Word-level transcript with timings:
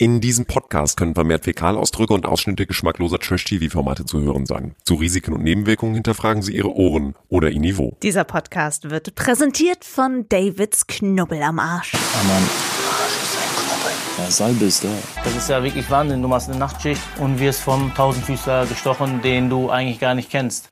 In 0.00 0.20
diesem 0.20 0.46
Podcast 0.46 0.96
können 0.96 1.16
vermehrt 1.16 1.42
Fäkalausdrücke 1.42 2.14
und 2.14 2.24
Ausschnitte 2.24 2.66
geschmackloser 2.66 3.18
Trash-TV-Formate 3.18 4.04
zu 4.04 4.20
hören 4.20 4.46
sein. 4.46 4.76
Zu 4.84 4.94
Risiken 4.94 5.34
und 5.34 5.42
Nebenwirkungen 5.42 5.94
hinterfragen 5.94 6.40
Sie 6.40 6.54
Ihre 6.54 6.72
Ohren 6.72 7.16
oder 7.26 7.50
Ihr 7.50 7.58
Niveau. 7.58 7.96
Dieser 8.04 8.22
Podcast 8.22 8.90
wird 8.90 9.16
präsentiert 9.16 9.84
von 9.84 10.28
Davids 10.28 10.86
Knubbel 10.86 11.42
am 11.42 11.58
Arsch. 11.58 11.94
Ah, 11.94 12.28
Mann. 12.28 12.42
Ja, 14.18 14.30
Salbe 14.30 14.66
ist 14.66 14.84
da. 14.84 14.88
Das 15.24 15.34
ist 15.34 15.50
ja 15.50 15.64
wirklich 15.64 15.90
Wahnsinn. 15.90 16.22
Du 16.22 16.28
machst 16.28 16.48
eine 16.48 16.60
Nachtschicht 16.60 17.02
und 17.18 17.40
wirst 17.40 17.62
vom 17.62 17.92
Tausendfüßler 17.92 18.66
gestochen, 18.66 19.20
den 19.22 19.50
du 19.50 19.68
eigentlich 19.68 19.98
gar 19.98 20.14
nicht 20.14 20.30
kennst. 20.30 20.68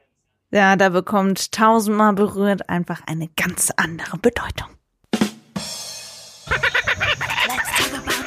Ja, 0.52 0.76
da 0.76 0.90
bekommt 0.90 1.50
tausendmal 1.50 2.12
berührt 2.12 2.68
einfach 2.68 3.00
eine 3.08 3.28
ganz 3.34 3.72
andere 3.76 4.18
Bedeutung. 4.18 4.68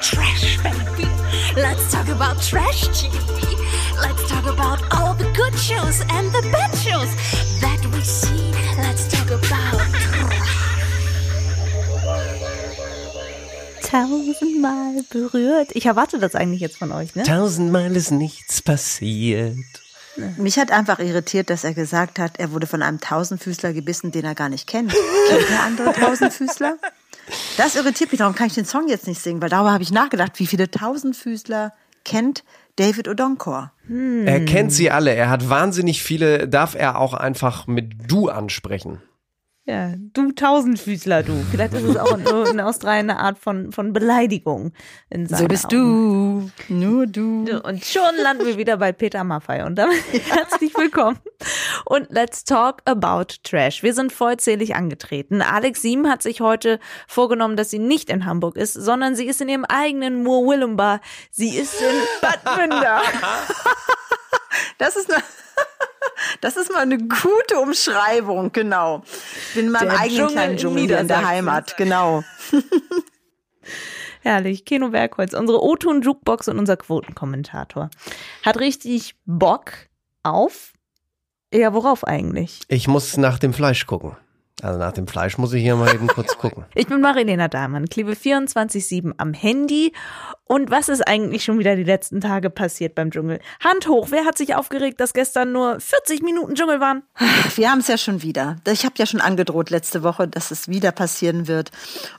Trash, 0.01 0.57
baby. 0.63 1.09
Let's 1.55 1.91
talk 1.91 2.07
about 2.07 2.41
trash 2.41 2.87
TV. 2.89 3.11
Let's 4.01 4.29
talk 4.29 4.45
about 4.45 4.79
all 4.95 5.13
the 5.13 5.29
good 5.35 5.53
shows 5.59 6.01
and 6.09 6.31
the 6.31 6.41
bad 6.51 6.73
shows 6.75 7.09
that 7.59 7.85
we 7.93 8.01
see. 8.01 8.51
Let's 8.77 9.07
talk 9.09 9.29
about 9.29 9.79
Tausendmal 13.83 15.03
berührt. 15.09 15.69
Ich 15.73 15.85
erwarte 15.85 16.19
das 16.19 16.35
eigentlich 16.35 16.61
jetzt 16.61 16.77
von 16.77 16.91
euch, 16.91 17.15
ne? 17.15 17.23
Tausendmal 17.23 17.95
ist 17.95 18.11
nichts 18.11 18.61
passiert. 18.61 19.55
Mich 20.37 20.59
hat 20.59 20.71
einfach 20.71 20.99
irritiert, 20.99 21.49
dass 21.49 21.63
er 21.63 21.73
gesagt 21.73 22.19
hat, 22.19 22.39
er 22.39 22.51
wurde 22.51 22.67
von 22.67 22.81
einem 22.83 22.99
Tausendfüßler 22.99 23.73
gebissen, 23.73 24.11
den 24.11 24.25
er 24.25 24.35
gar 24.35 24.49
nicht 24.49 24.67
kennt. 24.67 24.91
Kennt 24.91 25.49
er 25.51 25.63
andere 25.63 25.93
Tausendfüßler? 25.99 26.77
Das 27.57 27.75
irritiert 27.75 28.11
mich, 28.11 28.19
darum 28.19 28.35
kann 28.35 28.47
ich 28.47 28.53
den 28.53 28.65
Song 28.65 28.87
jetzt 28.87 29.07
nicht 29.07 29.21
singen, 29.21 29.41
weil 29.41 29.49
darüber 29.49 29.71
habe 29.71 29.83
ich 29.83 29.91
nachgedacht, 29.91 30.33
wie 30.35 30.47
viele 30.47 30.69
Tausendfüßler 30.71 31.73
kennt 32.05 32.43
David 32.77 33.07
Odonkor. 33.07 33.73
Er 33.89 34.45
kennt 34.45 34.71
sie 34.71 34.89
alle. 34.89 35.13
Er 35.13 35.29
hat 35.29 35.49
wahnsinnig 35.49 36.01
viele, 36.01 36.47
darf 36.47 36.75
er 36.75 36.97
auch 36.97 37.13
einfach 37.13 37.67
mit 37.67 38.09
du 38.09 38.29
ansprechen. 38.29 39.01
Ja, 39.69 39.93
du 40.13 40.31
Tausendfüßler, 40.31 41.21
du. 41.21 41.33
Vielleicht 41.51 41.73
ist 41.75 41.83
es 41.83 41.95
auch 41.95 42.17
in, 42.17 42.25
in 42.53 42.59
Australien 42.59 43.11
eine 43.11 43.19
Art 43.19 43.37
von, 43.37 43.71
von 43.71 43.93
Beleidigung. 43.93 44.71
In 45.11 45.27
So 45.27 45.45
bist 45.45 45.65
Augen. 45.65 46.51
du, 46.67 46.73
nur 46.73 47.05
du. 47.05 47.61
Und 47.63 47.85
schon 47.85 48.15
landen 48.23 48.47
wir 48.47 48.57
wieder 48.57 48.77
bei 48.77 48.91
Peter 48.91 49.23
Maffei 49.23 49.63
und 49.63 49.75
damit 49.75 50.01
herzlich 50.27 50.75
willkommen. 50.75 51.19
Und 51.89 52.11
let's 52.11 52.43
talk 52.43 52.83
about 52.85 53.33
Trash. 53.43 53.81
Wir 53.81 53.95
sind 53.95 54.13
vollzählig 54.13 54.75
angetreten. 54.75 55.41
Alex 55.41 55.81
Siem 55.81 56.07
hat 56.07 56.21
sich 56.21 56.39
heute 56.39 56.79
vorgenommen, 57.07 57.57
dass 57.57 57.71
sie 57.71 57.79
nicht 57.79 58.11
in 58.11 58.27
Hamburg 58.27 58.57
ist, 58.57 58.73
sondern 58.73 59.15
sie 59.15 59.25
ist 59.25 59.41
in 59.41 59.49
ihrem 59.49 59.65
eigenen 59.65 60.21
Moor 60.21 60.47
Willem 60.47 60.77
Bar. 60.77 61.01
Sie 61.31 61.49
ist 61.49 61.81
in 61.81 61.95
Bad 62.21 62.57
Münder. 62.57 63.01
Das 64.77 64.95
ist 64.95 65.11
eine, 65.13 65.23
das 66.41 66.57
ist 66.57 66.71
mal 66.71 66.79
eine 66.79 66.97
gute 66.97 67.59
Umschreibung, 67.61 68.51
genau. 68.51 69.03
Ich 69.49 69.55
bin 69.55 69.67
in 69.67 69.71
meinem 69.71 69.89
Der 69.89 69.99
eigenen 69.99 70.17
Dschungel 70.17 70.33
kleinen 70.33 70.51
in 70.51 70.57
Dschungel 70.57 70.87
hier 70.87 70.99
in 70.99 71.07
der. 71.07 71.27
Heimat, 71.27 71.77
genau. 71.77 72.23
Herrlich, 74.21 74.65
Keno 74.65 74.89
Bergholz, 74.89 75.33
unsere 75.33 75.63
O-Ton-Jukebox 75.63 76.49
und 76.49 76.59
unser 76.59 76.77
Quotenkommentator. 76.77 77.89
Hat 78.43 78.59
richtig 78.59 79.15
Bock 79.25 79.71
auf, 80.23 80.73
ja, 81.53 81.73
worauf 81.73 82.05
eigentlich? 82.05 82.61
Ich 82.67 82.87
muss 82.87 83.17
nach 83.17 83.39
dem 83.39 83.53
Fleisch 83.53 83.85
gucken. 83.85 84.15
Also 84.61 84.77
nach 84.77 84.91
dem 84.91 85.07
Fleisch 85.07 85.37
muss 85.37 85.53
ich 85.53 85.63
hier 85.63 85.75
mal 85.75 85.93
eben 85.93 86.07
kurz 86.07 86.37
gucken. 86.37 86.65
Ich 86.75 86.87
bin 86.87 87.01
Marilena 87.01 87.47
Dahmann, 87.47 87.87
klebe 87.87 88.13
24-7 88.13 89.13
am 89.17 89.33
Handy. 89.33 89.93
Und 90.45 90.71
was 90.71 90.89
ist 90.89 91.07
eigentlich 91.07 91.43
schon 91.43 91.59
wieder 91.59 91.75
die 91.75 91.83
letzten 91.83 92.21
Tage 92.21 92.49
passiert 92.49 92.95
beim 92.95 93.11
Dschungel? 93.11 93.39
Hand 93.63 93.87
hoch, 93.87 94.07
wer 94.09 94.25
hat 94.25 94.37
sich 94.37 94.55
aufgeregt, 94.55 94.99
dass 94.99 95.13
gestern 95.13 95.51
nur 95.51 95.79
40 95.79 96.23
Minuten 96.23 96.55
Dschungel 96.55 96.79
waren? 96.79 97.03
Wir 97.55 97.71
haben 97.71 97.79
es 97.79 97.87
ja 97.87 97.97
schon 97.97 98.21
wieder. 98.21 98.57
Ich 98.67 98.83
habe 98.83 98.95
ja 98.97 99.05
schon 99.05 99.21
angedroht 99.21 99.69
letzte 99.69 100.03
Woche, 100.03 100.27
dass 100.27 100.51
es 100.51 100.67
wieder 100.67 100.91
passieren 100.91 101.47
wird. 101.47 101.71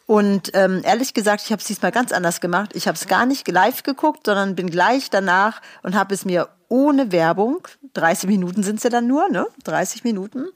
Und 0.06 0.52
ähm, 0.54 0.80
ehrlich 0.84 1.12
gesagt, 1.12 1.42
ich 1.44 1.52
habe 1.52 1.60
es 1.60 1.66
diesmal 1.66 1.92
ganz 1.92 2.12
anders 2.12 2.40
gemacht. 2.40 2.70
Ich 2.74 2.86
habe 2.86 2.96
es 2.96 3.06
gar 3.06 3.26
nicht 3.26 3.48
live 3.48 3.82
geguckt, 3.82 4.26
sondern 4.26 4.54
bin 4.54 4.70
gleich 4.70 5.10
danach 5.10 5.60
und 5.82 5.94
habe 5.94 6.14
es 6.14 6.24
mir 6.24 6.48
ohne 6.70 7.12
Werbung, 7.12 7.68
30 7.92 8.30
Minuten 8.30 8.62
sind 8.62 8.76
es 8.76 8.84
ja 8.84 8.90
dann 8.90 9.06
nur, 9.06 9.28
ne? 9.28 9.46
30 9.64 10.04
Minuten, 10.04 10.46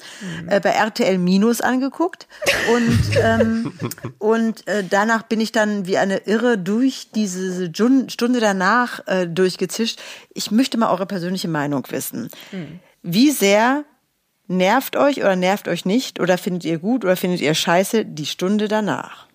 äh, 0.49 0.61
bei 0.61 0.71
RTL 0.71 1.19
Minus 1.19 1.61
angeguckt. 1.61 2.27
Und, 2.73 3.01
ähm, 3.23 3.73
und 4.19 4.67
äh, 4.67 4.85
danach 4.89 5.25
bin 5.25 5.41
ich 5.41 5.53
dann 5.53 5.87
wie 5.87 5.99
eine 5.99 6.19
Irre 6.19 6.57
durch 6.57 7.11
diese 7.15 7.67
Stunde 7.75 8.41
danach 8.41 9.07
äh, 9.07 9.27
durchgezischt. 9.27 10.01
Ich 10.33 10.51
möchte 10.51 10.79
mal 10.79 10.91
eure 10.91 11.07
persönliche 11.07 11.49
Meinung 11.49 11.85
wissen. 11.91 12.31
Wie 13.03 13.31
sehr 13.31 13.85
Nervt 14.47 14.97
euch 14.97 15.19
oder 15.19 15.37
nervt 15.37 15.69
euch 15.69 15.87
nicht? 15.87 16.21
Oder 16.21 16.37
findet 16.37 16.65
ihr 16.65 16.79
gut 16.79 17.05
oder 17.05 17.17
findet 17.17 17.41
ihr 17.41 17.55
scheiße 17.55 18.05
die 18.05 18.27
Stunde 18.27 18.69
danach? 18.69 19.27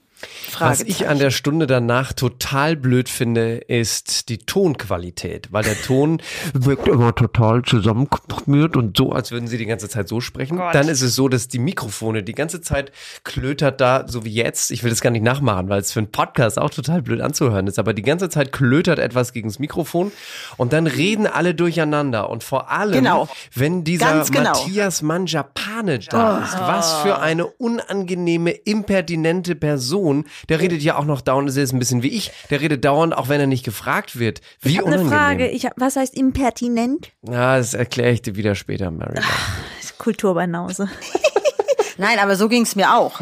Was 0.59 0.81
ich 0.81 1.07
an 1.07 1.19
der 1.19 1.31
Stunde 1.31 1.67
danach 1.67 2.13
total 2.13 2.75
blöd 2.75 3.09
finde, 3.09 3.57
ist 3.57 4.29
die 4.29 4.39
Tonqualität, 4.39 5.51
weil 5.51 5.63
der 5.63 5.79
Ton 5.81 6.21
wirkt 6.53 6.87
immer 6.87 7.13
total 7.15 7.61
zusammenkomprimiert 7.63 8.75
und 8.75 8.97
so, 8.97 9.11
als 9.11 9.31
würden 9.31 9.47
sie 9.47 9.57
die 9.57 9.65
ganze 9.65 9.89
Zeit 9.89 10.07
so 10.07 10.21
sprechen. 10.21 10.57
Dann 10.73 10.87
ist 10.87 11.01
es 11.01 11.15
so, 11.15 11.29
dass 11.29 11.47
die 11.47 11.59
Mikrofone 11.59 12.23
die 12.23 12.33
ganze 12.33 12.61
Zeit 12.61 12.91
klötert 13.23 13.79
da, 13.81 14.05
so 14.07 14.25
wie 14.25 14.33
jetzt. 14.33 14.71
Ich 14.71 14.83
will 14.83 14.89
das 14.89 15.01
gar 15.01 15.11
nicht 15.11 15.23
nachmachen, 15.23 15.69
weil 15.69 15.81
es 15.81 15.91
für 15.91 15.99
einen 15.99 16.11
Podcast 16.11 16.59
auch 16.59 16.69
total 16.69 17.01
blöd 17.01 17.21
anzuhören 17.21 17.67
ist, 17.67 17.79
aber 17.79 17.93
die 17.93 18.01
ganze 18.01 18.29
Zeit 18.29 18.51
klötert 18.51 18.99
etwas 18.99 19.33
gegen 19.33 19.47
das 19.47 19.59
Mikrofon 19.59 20.11
und 20.57 20.73
dann 20.73 20.87
reden 20.87 21.27
alle 21.27 21.55
durcheinander 21.55 22.29
und 22.29 22.43
vor 22.43 22.69
allem, 22.71 22.93
Genau. 22.93 23.29
wenn 23.53 23.83
dieser 23.83 24.25
genau. 24.25 24.51
Matthias 24.51 25.01
Manjapane 25.01 25.99
da 25.99 26.43
ist, 26.43 26.59
was 26.59 26.93
für 27.01 27.19
eine 27.19 27.45
unangenehme, 27.45 28.51
impertinente 28.51 29.55
Person. 29.55 30.08
Der 30.49 30.59
redet 30.59 30.81
ja 30.81 30.97
auch 30.97 31.05
noch 31.05 31.21
dauernd, 31.21 31.49
das 31.49 31.57
ist 31.57 31.73
ein 31.73 31.79
bisschen 31.79 32.03
wie 32.03 32.09
ich, 32.09 32.31
der 32.49 32.61
redet 32.61 32.85
dauernd, 32.85 33.15
auch 33.15 33.29
wenn 33.29 33.39
er 33.39 33.47
nicht 33.47 33.63
gefragt 33.63 34.19
wird. 34.19 34.41
Wie 34.61 34.71
Ich 34.71 34.77
habe 34.77 34.87
eine 34.87 35.01
unangenehm. 35.01 35.19
Frage. 35.19 35.47
Ich 35.49 35.65
hab, 35.65 35.73
was 35.77 35.95
heißt 35.95 36.15
impertinent? 36.15 37.11
Ja, 37.27 37.57
das 37.57 37.73
erkläre 37.73 38.11
ich 38.11 38.21
dir 38.21 38.35
wieder 38.35 38.55
später, 38.55 38.91
Mary. 38.91 39.19
Kultur 39.99 40.33
bei 40.33 40.47
Nause. 40.47 40.89
Nein, 41.97 42.17
aber 42.17 42.35
so 42.35 42.49
ging's 42.49 42.75
mir 42.75 42.95
auch. 42.95 43.21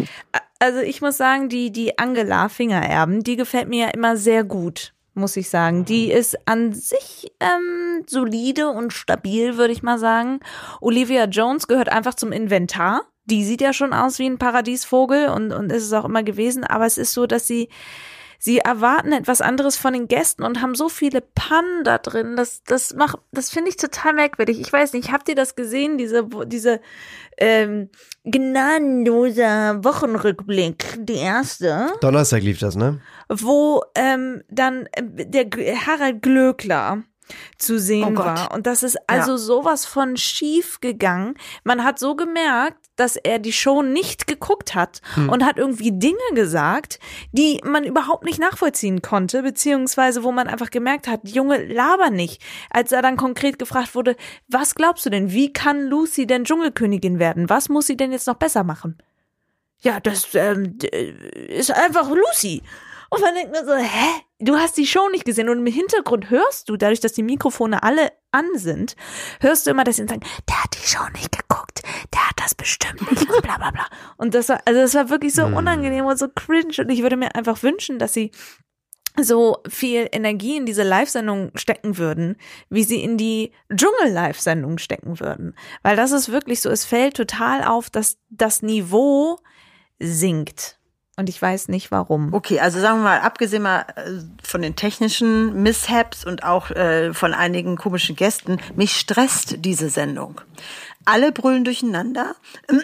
Also 0.60 0.80
ich 0.80 1.02
muss 1.02 1.18
sagen, 1.18 1.50
die, 1.50 1.72
die 1.72 1.98
Angela 2.00 2.48
Fingererben, 2.48 3.24
die 3.24 3.36
gefällt 3.36 3.68
mir 3.68 3.88
ja 3.88 3.90
immer 3.90 4.16
sehr 4.16 4.44
gut, 4.44 4.94
muss 5.14 5.36
ich 5.36 5.50
sagen. 5.50 5.84
Die 5.84 6.12
ist 6.12 6.38
an 6.48 6.74
sich 6.74 7.32
ähm, 7.40 8.04
solide 8.08 8.70
und 8.70 8.94
stabil, 8.94 9.58
würde 9.58 9.74
ich 9.74 9.84
mal 9.84 10.00
sagen. 10.00 10.40
Olivia 10.80 11.26
Jones 11.26 11.68
gehört 11.68 11.90
einfach 11.90 12.14
zum 12.14 12.32
Inventar. 12.32 13.02
Die 13.30 13.46
sieht 13.46 13.62
ja 13.62 13.74
schon 13.74 13.94
aus 13.94 14.20
wie 14.20 14.28
ein 14.30 14.38
Paradiesvogel 14.40 15.30
und, 15.30 15.52
und 15.54 15.72
ist 15.72 15.84
es 15.84 15.94
auch 15.94 16.06
immer 16.06 16.24
gewesen. 16.24 16.64
Aber 16.64 16.86
es 16.86 16.98
ist 16.98 17.14
so, 17.14 17.28
dass 17.28 17.46
sie 17.48 17.70
Sie 18.40 18.60
erwarten 18.60 19.14
etwas 19.14 19.42
anderes 19.42 19.78
von 19.78 19.94
den 19.94 20.08
Gästen 20.08 20.44
und 20.44 20.62
haben 20.62 20.76
so 20.76 20.90
viele 20.90 21.22
Pannen 21.22 21.84
da 21.84 21.98
drin. 21.98 22.36
Das, 22.36 22.62
das 22.66 22.94
macht, 22.94 23.18
das 23.32 23.50
finde 23.50 23.70
ich 23.70 23.78
total 23.78 24.14
merkwürdig. 24.14 24.62
Ich 24.62 24.72
weiß 24.72 24.94
nicht, 24.94 25.12
habt 25.12 25.28
ihr 25.28 25.34
das 25.34 25.56
gesehen? 25.56 25.98
Diese, 25.98 26.24
diese 26.46 26.80
ähm, 27.40 27.90
gnadenloser 28.26 29.84
Wochenrückblick, 29.84 31.00
die 31.00 31.16
erste, 31.16 31.88
Donnerstag 32.02 32.44
lief 32.44 32.60
das, 32.60 32.76
ne? 32.76 33.02
wo 33.28 33.84
ähm, 33.96 34.44
dann 34.50 34.88
äh, 34.92 35.02
der 35.04 35.46
G- 35.46 35.76
Harald 35.76 36.22
Glöckler 36.22 37.04
zu 37.58 37.80
sehen 37.80 38.16
Oh 38.16 38.20
war. 38.20 38.54
Und 38.54 38.68
das 38.68 38.84
ist 38.84 38.98
also 39.08 39.36
sowas 39.36 39.86
von 39.86 40.16
schief 40.16 40.80
gegangen. 40.80 41.34
Man 41.64 41.84
hat 41.84 42.00
so 42.00 42.16
gemerkt, 42.16 42.87
dass 42.98 43.16
er 43.16 43.40
die 43.40 43.54
Show 43.54 43.82
nicht 43.82 44.28
geguckt 44.28 44.76
hat 44.76 45.02
und 45.30 45.46
hat 45.46 45.58
irgendwie 45.58 45.92
Dinge 45.98 46.18
gesagt, 46.34 47.00
die 47.32 47.62
man 47.64 47.86
überhaupt 47.86 48.26
nicht 48.26 48.40
nachvollziehen 48.40 49.02
konnte, 49.02 49.42
beziehungsweise 49.44 50.24
wo 50.24 50.32
man 50.34 50.48
einfach 50.50 50.70
gemerkt 50.70 51.08
hat, 51.08 51.22
Junge, 51.24 51.64
laber 51.66 52.10
nicht. 52.10 52.42
Als 52.70 52.92
er 52.92 53.02
dann 53.02 53.16
konkret 53.16 53.58
gefragt 53.60 53.96
wurde, 53.96 54.16
was 54.50 54.76
glaubst 54.76 55.06
du 55.06 55.10
denn, 55.10 55.32
wie 55.32 55.54
kann 55.54 55.86
Lucy 55.88 56.28
denn 56.28 56.44
Dschungelkönigin 56.44 57.20
werden? 57.20 57.50
Was 57.50 57.70
muss 57.70 57.88
sie 57.88 57.96
denn 57.96 58.12
jetzt 58.12 58.28
noch 58.28 58.36
besser 58.36 58.64
machen? 58.64 58.98
Ja, 59.80 60.00
das 60.00 60.34
ähm, 60.34 60.78
d- 60.80 60.88
ist 61.50 61.70
einfach 61.72 62.10
Lucy. 62.10 62.64
Und 63.10 63.22
man 63.22 63.36
denkt 63.36 63.52
mir 63.52 63.66
so, 63.66 63.74
hä? 63.74 64.22
Du 64.40 64.58
hast 64.58 64.78
die 64.78 64.86
Show 64.86 65.10
nicht 65.10 65.26
gesehen 65.26 65.50
und 65.50 65.66
im 65.66 65.74
Hintergrund 65.74 66.30
hörst 66.30 66.70
du, 66.70 66.78
dadurch, 66.78 67.00
dass 67.00 67.14
die 67.14 67.24
Mikrofone 67.24 67.82
alle 67.82 68.12
an 68.32 68.46
sind, 68.56 68.96
hörst 69.40 69.66
du 69.66 69.72
immer, 69.72 69.84
dass 69.84 69.96
sie 69.96 70.08
sagen, 70.08 70.22
der 70.48 70.64
hat 70.64 70.76
die 70.76 70.88
Show 70.88 71.04
nicht 71.14 71.36
geguckt, 71.36 71.82
der 72.14 72.30
hat 72.30 72.36
das 72.38 72.54
bestimmt 72.54 73.10
nicht 73.10 73.28
bla 73.28 73.58
bla 73.58 73.72
bla. 73.72 73.88
Und 74.18 74.36
das 74.36 74.50
war, 74.50 74.60
also 74.66 74.80
das 74.80 74.94
war 74.94 75.10
wirklich 75.10 75.34
so 75.34 75.46
unangenehm 75.46 76.06
und 76.06 76.20
so 76.20 76.28
cringe 76.28 76.76
und 76.78 76.90
ich 76.90 77.02
würde 77.02 77.18
mir 77.18 77.34
einfach 77.34 77.64
wünschen, 77.64 77.98
dass 77.98 78.14
sie 78.14 78.32
so 79.20 79.58
viel 79.68 80.08
Energie 80.12 80.58
in 80.58 80.66
diese 80.66 80.84
Live-Sendung 80.84 81.52
stecken 81.56 81.98
würden, 81.98 82.38
wie 82.70 82.84
sie 82.84 83.04
in 83.04 83.18
die 83.18 83.52
Dschungel-Live-Sendung 83.74 84.78
stecken 84.78 85.20
würden. 85.20 85.56
Weil 85.82 85.96
das 85.96 86.12
ist 86.12 86.32
wirklich 86.32 86.62
so, 86.62 86.70
es 86.70 86.86
fällt 86.86 87.16
total 87.16 87.64
auf, 87.64 87.90
dass 87.90 88.20
das 88.30 88.62
Niveau 88.62 89.40
sinkt. 90.00 90.77
Und 91.20 91.30
ich 91.30 91.42
weiß 91.42 91.70
nicht 91.70 91.90
warum. 91.90 92.32
Okay, 92.32 92.60
also 92.60 92.80
sagen 92.80 93.00
wir 93.00 93.06
mal, 93.06 93.20
abgesehen 93.22 93.64
mal 93.64 93.88
äh, 93.96 94.22
von 94.44 94.62
den 94.62 94.76
technischen 94.76 95.64
Mishaps 95.64 96.24
und 96.24 96.44
auch 96.44 96.70
äh, 96.70 97.12
von 97.12 97.34
einigen 97.34 97.76
komischen 97.76 98.16
Gästen, 98.16 98.60
mich 98.76 98.96
stresst 98.96 99.66
diese 99.66 99.90
Sendung. 99.90 100.40
Alle 101.08 101.32
brüllen 101.32 101.64
durcheinander. 101.64 102.36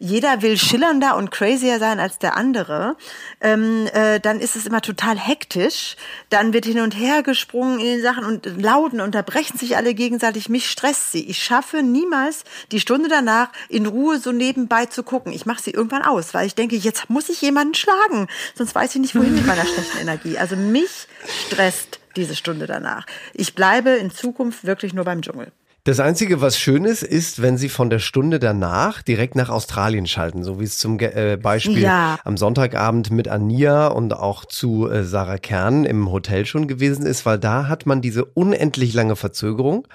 Jeder 0.00 0.42
will 0.42 0.58
schillernder 0.58 1.16
und 1.16 1.30
crazier 1.30 1.78
sein 1.78 2.00
als 2.00 2.18
der 2.18 2.36
andere. 2.36 2.96
Ähm, 3.40 3.86
äh, 3.92 4.18
dann 4.18 4.40
ist 4.40 4.56
es 4.56 4.66
immer 4.66 4.80
total 4.80 5.16
hektisch. 5.16 5.94
Dann 6.28 6.52
wird 6.52 6.64
hin 6.66 6.80
und 6.80 6.98
her 6.98 7.22
gesprungen 7.22 7.78
in 7.78 7.86
den 7.86 8.02
Sachen 8.02 8.24
und 8.24 8.60
Lauten 8.60 9.00
unterbrechen 9.00 9.58
sich 9.58 9.76
alle 9.76 9.94
gegenseitig. 9.94 10.48
Mich 10.48 10.68
stresst 10.68 11.12
sie. 11.12 11.24
Ich 11.30 11.40
schaffe 11.40 11.84
niemals 11.84 12.42
die 12.72 12.80
Stunde 12.80 13.08
danach 13.08 13.50
in 13.68 13.86
Ruhe 13.86 14.18
so 14.18 14.32
nebenbei 14.32 14.86
zu 14.86 15.04
gucken. 15.04 15.32
Ich 15.32 15.46
mache 15.46 15.62
sie 15.62 15.70
irgendwann 15.70 16.02
aus, 16.02 16.34
weil 16.34 16.48
ich 16.48 16.56
denke, 16.56 16.74
jetzt 16.74 17.10
muss 17.10 17.28
ich 17.28 17.40
jemanden 17.42 17.74
schlagen. 17.74 18.26
Sonst 18.56 18.74
weiß 18.74 18.96
ich 18.96 19.00
nicht, 19.00 19.14
wohin 19.14 19.36
mit 19.36 19.46
meiner 19.46 19.64
schlechten 19.64 19.98
Energie. 19.98 20.36
Also 20.36 20.56
mich 20.56 21.06
stresst 21.46 22.00
diese 22.16 22.34
Stunde 22.34 22.66
danach. 22.66 23.06
Ich 23.34 23.54
bleibe 23.54 23.90
in 23.90 24.10
Zukunft 24.10 24.64
wirklich 24.64 24.94
nur 24.94 25.04
beim 25.04 25.22
Dschungel. 25.22 25.52
Das 25.84 25.98
Einzige, 25.98 26.40
was 26.40 26.56
schön 26.60 26.84
ist, 26.84 27.02
ist, 27.02 27.42
wenn 27.42 27.58
sie 27.58 27.68
von 27.68 27.90
der 27.90 27.98
Stunde 27.98 28.38
danach 28.38 29.02
direkt 29.02 29.34
nach 29.34 29.48
Australien 29.48 30.06
schalten, 30.06 30.44
so 30.44 30.60
wie 30.60 30.64
es 30.64 30.78
zum 30.78 30.96
äh, 31.00 31.36
Beispiel 31.42 31.82
Ja. 31.82 32.20
am 32.22 32.36
Sonntagabend 32.36 33.10
mit 33.10 33.26
Ania 33.26 33.88
und 33.88 34.14
auch 34.14 34.44
zu 34.44 34.88
äh, 34.88 35.02
Sarah 35.02 35.38
Kern 35.38 35.84
im 35.84 36.12
Hotel 36.12 36.46
schon 36.46 36.68
gewesen 36.68 37.04
ist, 37.04 37.26
weil 37.26 37.40
da 37.40 37.66
hat 37.66 37.84
man 37.84 38.00
diese 38.00 38.24
unendlich 38.24 38.94
lange 38.94 39.16
Verzögerung. 39.16 39.88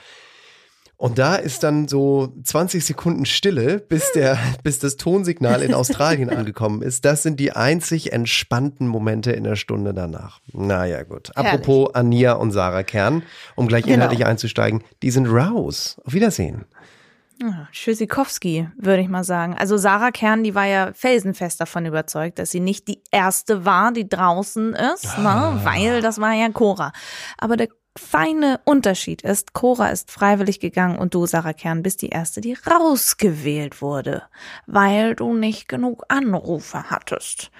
Und 0.98 1.20
da 1.20 1.36
ist 1.36 1.62
dann 1.62 1.88
so 1.88 2.34
20 2.44 2.84
Sekunden 2.84 3.26
Stille, 3.28 3.78
bis 3.80 4.12
der, 4.14 4.40
bis 4.64 4.80
das 4.80 4.98
Tonsignal 4.98 5.62
in 5.62 5.76
Australien 5.76 6.32
angekommen 6.32 6.82
ist. 6.82 7.06
Das 7.06 7.22
sind 7.22 7.40
die 7.40 7.52
einzig 7.52 8.14
entspannten 8.14 8.88
Momente 8.88 9.32
in 9.32 9.44
der 9.44 9.56
Stunde 9.56 9.94
danach. 9.94 10.42
Naja, 10.54 11.04
gut. 11.04 11.32
Apropos 11.36 11.94
Ania 11.94 12.34
und 12.34 12.52
Sarah 12.52 12.84
Kern, 12.84 13.22
um 13.56 13.68
gleich 13.68 13.84
Genau. 13.84 13.96
inhaltlich 13.96 14.26
einzusteigen, 14.26 14.84
die 15.04 15.12
sind 15.12 15.28
raus. 15.28 16.02
Auf 16.04 16.14
Wiedersehen. 16.14 16.66
Tschüssikowski, 17.72 18.68
würde 18.78 19.02
ich 19.04 19.10
mal 19.10 19.24
sagen. 19.24 19.56
Also 19.56 19.78
Sarah 19.78 20.10
Kern, 20.10 20.44
die 20.44 20.56
war 20.56 20.66
ja 20.66 20.92
felsenfest 20.94 21.62
davon 21.62 21.86
überzeugt, 21.86 22.40
dass 22.40 22.50
sie 22.50 22.60
nicht 22.60 22.88
die 22.88 23.04
erste 23.12 23.64
war, 23.64 23.92
die 23.92 24.10
draußen 24.10 24.74
ist, 24.74 25.18
ne? 25.20 25.60
weil 25.64 26.02
das 26.02 26.20
war 26.20 26.34
ja 26.34 26.50
Cora. 26.50 26.92
Aber 27.38 27.56
der 27.56 27.68
feine 27.98 28.60
Unterschied 28.64 29.22
ist, 29.22 29.54
Cora 29.54 29.90
ist 29.90 30.12
freiwillig 30.12 30.60
gegangen 30.60 30.98
und 30.98 31.14
du, 31.14 31.26
Sarah 31.26 31.54
Kern, 31.54 31.84
bist 31.84 32.02
die 32.02 32.10
erste, 32.10 32.42
die 32.42 32.54
rausgewählt 32.54 33.82
wurde, 33.82 34.24
weil 34.66 35.16
du 35.16 35.34
nicht 35.34 35.68
genug 35.68 36.04
Anrufe 36.08 36.90
hattest. 36.90 37.52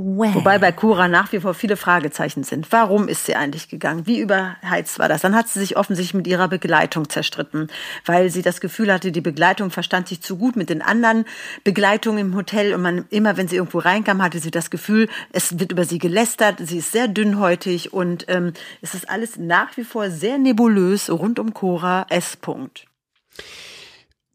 Well. 0.00 0.32
Wobei 0.34 0.58
bei 0.58 0.70
Cora 0.70 1.08
nach 1.08 1.32
wie 1.32 1.40
vor 1.40 1.54
viele 1.54 1.76
Fragezeichen 1.76 2.44
sind. 2.44 2.70
Warum 2.70 3.08
ist 3.08 3.26
sie 3.26 3.34
eigentlich 3.34 3.68
gegangen? 3.68 4.06
Wie 4.06 4.20
überheizt 4.20 5.00
war 5.00 5.08
das? 5.08 5.22
Dann 5.22 5.34
hat 5.34 5.48
sie 5.48 5.58
sich 5.58 5.76
offensichtlich 5.76 6.14
mit 6.14 6.28
ihrer 6.28 6.46
Begleitung 6.46 7.08
zerstritten, 7.08 7.68
weil 8.06 8.30
sie 8.30 8.42
das 8.42 8.60
Gefühl 8.60 8.92
hatte, 8.92 9.10
die 9.10 9.20
Begleitung 9.20 9.70
verstand 9.70 10.06
sich 10.06 10.20
zu 10.20 10.36
gut 10.36 10.54
mit 10.54 10.70
den 10.70 10.82
anderen 10.82 11.24
Begleitungen 11.64 12.20
im 12.20 12.36
Hotel 12.36 12.74
und 12.74 12.82
man 12.82 13.06
immer, 13.10 13.36
wenn 13.36 13.48
sie 13.48 13.56
irgendwo 13.56 13.78
reinkam, 13.78 14.22
hatte 14.22 14.38
sie 14.38 14.52
das 14.52 14.70
Gefühl, 14.70 15.08
es 15.32 15.58
wird 15.58 15.72
über 15.72 15.84
sie 15.84 15.98
gelästert. 15.98 16.60
Sie 16.60 16.78
ist 16.78 16.92
sehr 16.92 17.08
dünnhäutig 17.08 17.92
und 17.92 18.24
ähm, 18.28 18.52
es 18.82 18.94
ist 18.94 19.10
alles 19.10 19.36
nach 19.36 19.76
wie 19.76 19.84
vor 19.84 20.10
sehr 20.10 20.38
nebulös 20.38 21.10
rund 21.10 21.40
um 21.40 21.54
Cora 21.54 22.06
S. 22.08 22.36
Punkt. 22.36 22.86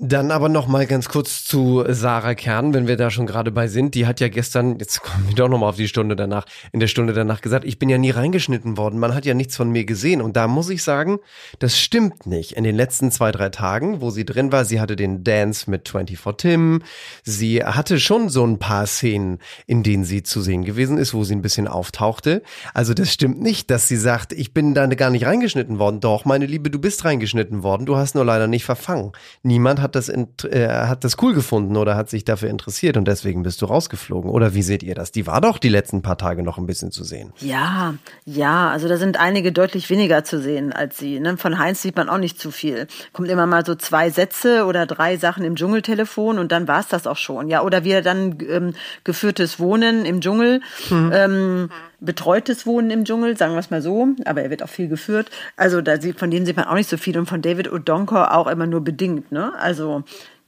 Dann 0.06 0.32
aber 0.32 0.50
noch 0.50 0.68
mal 0.68 0.86
ganz 0.86 1.08
kurz 1.08 1.46
zu 1.46 1.86
Sarah 1.88 2.36
Kern, 2.36 2.74
wenn 2.74 2.88
wir 2.88 2.98
da 2.98 3.10
schon 3.10 3.26
gerade 3.26 3.52
bei 3.52 3.70
sind. 3.70 3.96
Die 3.96 4.06
hat 4.06 4.20
ja 4.20 4.28
gestern, 4.28 4.78
jetzt 4.78 5.02
kommen 5.02 5.30
wir 5.30 5.36
doch 5.36 5.48
noch 5.48 5.58
mal 5.58 5.70
auf 5.70 5.78
die 5.78 5.88
Stunde 5.88 6.18
danach, 6.18 6.44
in 6.74 6.82
der 6.82 6.88
Stunde 6.88 7.14
danach 7.14 7.40
gesagt, 7.40 7.64
ich 7.64 7.80
bin 7.80 7.88
ja 7.88 7.98
nie 7.98 8.10
reingeschnitten 8.10 8.76
worden. 8.76 9.00
Man 9.00 9.16
hat 9.16 9.24
ja 9.24 9.34
nichts 9.34 9.56
von 9.56 9.70
mir 9.70 9.86
gesehen. 9.86 10.22
Und 10.22 10.36
da 10.36 10.50
muss 10.50 10.70
ich 10.70 10.84
sagen, 10.84 11.20
das 11.60 11.80
stimmt 11.80 12.28
nicht. 12.28 12.52
In 12.52 12.66
den 12.66 12.76
letzten 12.76 13.12
zwei, 13.12 13.32
drei 13.32 13.48
Tagen, 13.48 14.02
wo 14.02 14.10
sie 14.10 14.26
drin 14.26 14.52
war, 14.52 14.66
sie 14.66 14.82
hatte 14.82 14.98
den 14.98 15.24
Dance 15.24 15.72
mit 15.72 15.88
24 15.88 16.20
Tim. 16.36 16.82
Sie 17.24 17.64
hatte 17.64 17.98
schon 17.98 18.28
so 18.28 18.46
ein 18.46 18.60
paar 18.60 18.88
Szenen, 18.88 19.40
in 19.68 19.84
denen 19.84 20.04
sie 20.04 20.22
zu 20.22 20.42
sehen 20.42 20.66
gewesen 20.66 20.98
ist, 20.98 21.14
wo 21.14 21.24
sie 21.24 21.34
ein 21.34 21.42
bisschen 21.42 21.70
auftauchte. 21.70 22.44
Also 22.74 22.94
das 22.94 23.10
stimmt 23.10 23.42
nicht, 23.42 23.72
dass 23.72 23.88
sie 23.88 23.96
sagt, 23.96 24.34
ich 24.34 24.54
bin 24.54 24.74
da 24.74 24.86
gar 24.88 25.12
nicht 25.12 25.26
reingeschnitten 25.26 25.80
worden. 25.80 26.02
Doch, 26.02 26.26
meine 26.26 26.46
Liebe, 26.46 26.70
du 26.70 26.80
bist 26.80 27.06
reingeschnitten 27.06 27.64
worden. 27.64 27.86
Du 27.86 27.96
hast 27.96 28.16
nur 28.16 28.26
leider 28.26 28.48
nicht 28.48 28.66
verfangen. 28.66 29.14
Niemand 29.44 29.82
hat 29.82 29.93
das, 29.96 30.10
äh, 30.10 30.68
hat 30.70 31.04
das 31.04 31.18
cool 31.22 31.34
gefunden 31.34 31.78
oder 31.78 31.96
hat 31.96 32.10
sich 32.10 32.26
dafür 32.26 32.50
interessiert 32.50 32.98
und 32.98 33.08
deswegen 33.08 33.44
bist 33.44 33.62
du 33.62 33.66
rausgeflogen. 33.66 34.30
Oder 34.30 34.54
wie 34.54 34.62
seht 34.62 34.84
ihr 34.84 34.96
das? 34.96 35.12
Die 35.12 35.28
war 35.28 35.42
doch 35.42 35.58
die 35.58 35.70
letzten 35.70 36.02
paar 36.02 36.18
Tage 36.18 36.44
noch 36.44 36.58
ein 36.58 36.66
bisschen 36.66 36.92
zu 36.92 37.04
sehen. 37.04 37.34
Ja, 37.40 37.96
ja, 38.26 38.70
also 38.70 38.88
da 38.88 38.98
sind 38.98 39.20
einige 39.20 39.52
deutlich 39.52 39.90
weniger 39.90 40.24
zu 40.24 40.42
sehen 40.42 40.74
als 40.74 40.98
sie. 40.98 41.20
Ne? 41.20 41.38
Von 41.38 41.60
Heinz 41.60 41.82
sieht 41.82 41.96
man 41.96 42.10
auch 42.10 42.18
nicht 42.18 42.40
zu 42.40 42.52
viel. 42.52 42.88
Kommt 43.12 43.30
immer 43.30 43.46
mal 43.46 43.66
so 43.66 43.76
zwei 43.76 44.10
Sätze 44.10 44.66
oder 44.66 44.86
drei 44.86 45.18
Sachen 45.18 45.44
im 45.44 45.56
Dschungeltelefon 45.56 46.40
und 46.40 46.52
dann 46.52 46.68
war's 46.68 46.88
das 46.88 47.08
auch 47.08 47.18
schon. 47.18 47.48
Ja, 47.48 47.64
oder 47.64 47.84
wie 47.84 47.92
er 47.92 48.02
dann 48.02 48.38
ähm, 48.48 48.74
geführtes 49.04 49.60
Wohnen 49.60 50.06
im 50.06 50.22
Dschungel, 50.22 50.62
ähm, 50.92 51.70
betreutes 52.06 52.66
Wohnen 52.66 52.92
im 52.92 53.06
Dschungel, 53.06 53.38
sagen 53.38 53.54
wir 53.54 53.60
es 53.60 53.70
mal 53.70 53.82
so, 53.82 54.10
aber 54.26 54.42
er 54.44 54.50
wird 54.50 54.64
auch 54.64 54.70
viel 54.70 54.88
geführt. 54.88 55.30
Also 55.56 55.82
da 55.82 56.00
sieht, 56.00 56.20
von 56.20 56.32
denen 56.32 56.46
sieht 56.46 56.58
man 56.58 56.66
auch 56.66 56.76
nicht 56.76 56.90
so 56.90 56.98
viel 56.98 57.18
und 57.18 57.26
von 57.28 57.42
David 57.42 57.72
Odonkor 57.72 58.34
auch 58.34 58.48
immer 58.48 58.68
nur 58.68 58.82
bedingt. 58.82 59.32
Ne? 59.32 59.54
Also 59.58 60.04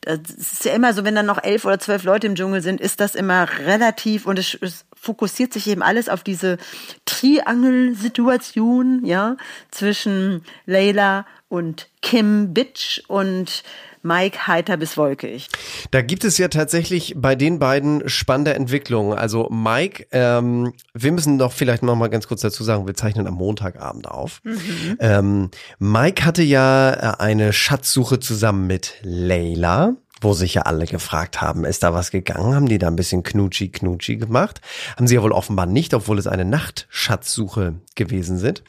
das 0.06 0.19
ist 0.30 0.66
ja 0.66 0.74
immer 0.74 0.94
so, 0.94 1.04
wenn 1.04 1.16
dann 1.16 1.25
noch 1.25 1.44
elf 1.44 1.66
oder 1.66 1.80
zwölf 1.80 2.04
Leute 2.04 2.28
im 2.28 2.36
Dschungel 2.36 2.62
sind, 2.62 2.80
ist 2.80 3.00
das 3.00 3.16
immer 3.16 3.48
relativ 3.66 4.28
und 4.28 4.38
es, 4.38 4.56
es 4.62 4.86
fokussiert 4.94 5.52
sich 5.52 5.68
eben 5.68 5.81
alles 5.81 6.10
auf 6.10 6.24
diese 6.24 6.57
Triangel-Situation, 7.06 9.04
ja, 9.06 9.38
zwischen 9.72 10.44
Layla 10.66 11.25
und 11.50 11.90
Kim 12.02 12.54
Bitch 12.54 13.02
und 13.07 13.63
Mike 14.06 14.46
heiter 14.46 14.78
bis 14.78 14.98
wolkig. 14.98 15.50
Da 15.90 16.02
gibt 16.04 16.24
es 16.24 16.38
ja 16.38 16.48
tatsächlich 16.48 17.16
bei 17.18 17.36
den 17.36 17.57
beiden 17.57 18.07
spannende 18.07 18.54
Entwicklungen. 18.54 19.18
Also 19.18 19.50
Mike, 19.50 20.06
ähm, 20.12 20.74
wir 20.94 21.12
müssen 21.12 21.40
doch 21.40 21.52
vielleicht 21.52 21.81
noch 21.81 21.96
mal 21.96 22.10
ganz 22.10 22.28
kurz 22.28 22.42
dazu 22.42 22.63
sagen, 22.63 22.86
wir 22.86 22.94
zeichnen 22.94 23.25
am 23.25 23.34
Montagabend 23.34 24.07
auf. 24.07 24.42
Ähm, 25.00 25.50
Mike 25.80 26.24
hatte 26.24 26.44
ja 26.44 26.92
äh, 26.94 27.18
eine 27.18 27.52
Schatzsuche 27.52 28.19
zusammen 28.19 28.68
mit 28.68 28.94
Layla. 29.02 29.96
Wo 30.22 30.34
sich 30.34 30.54
ja 30.54 30.62
alle 30.62 30.86
gefragt 30.86 31.42
haben, 31.42 31.66
ist 31.66 31.84
da 31.84 31.94
was 31.94 32.10
gegangen? 32.10 32.56
Haben 32.56 32.69
die 32.69 32.78
da 32.78 32.88
ein 32.88 32.96
bisschen 32.96 33.22
knutschi 33.22 33.69
knutschi 33.69 34.16
gemacht? 34.16 34.62
Haben 34.96 35.07
sie 35.07 35.16
ja 35.16 35.22
wohl 35.22 35.34
offenbar 35.34 35.66
nicht, 35.66 35.94
obwohl 35.94 36.18
es 36.18 36.25
eine 36.25 36.46
Nachtschatzsuche 36.46 37.75
gewesen 37.96 38.38
sind. 38.38 38.63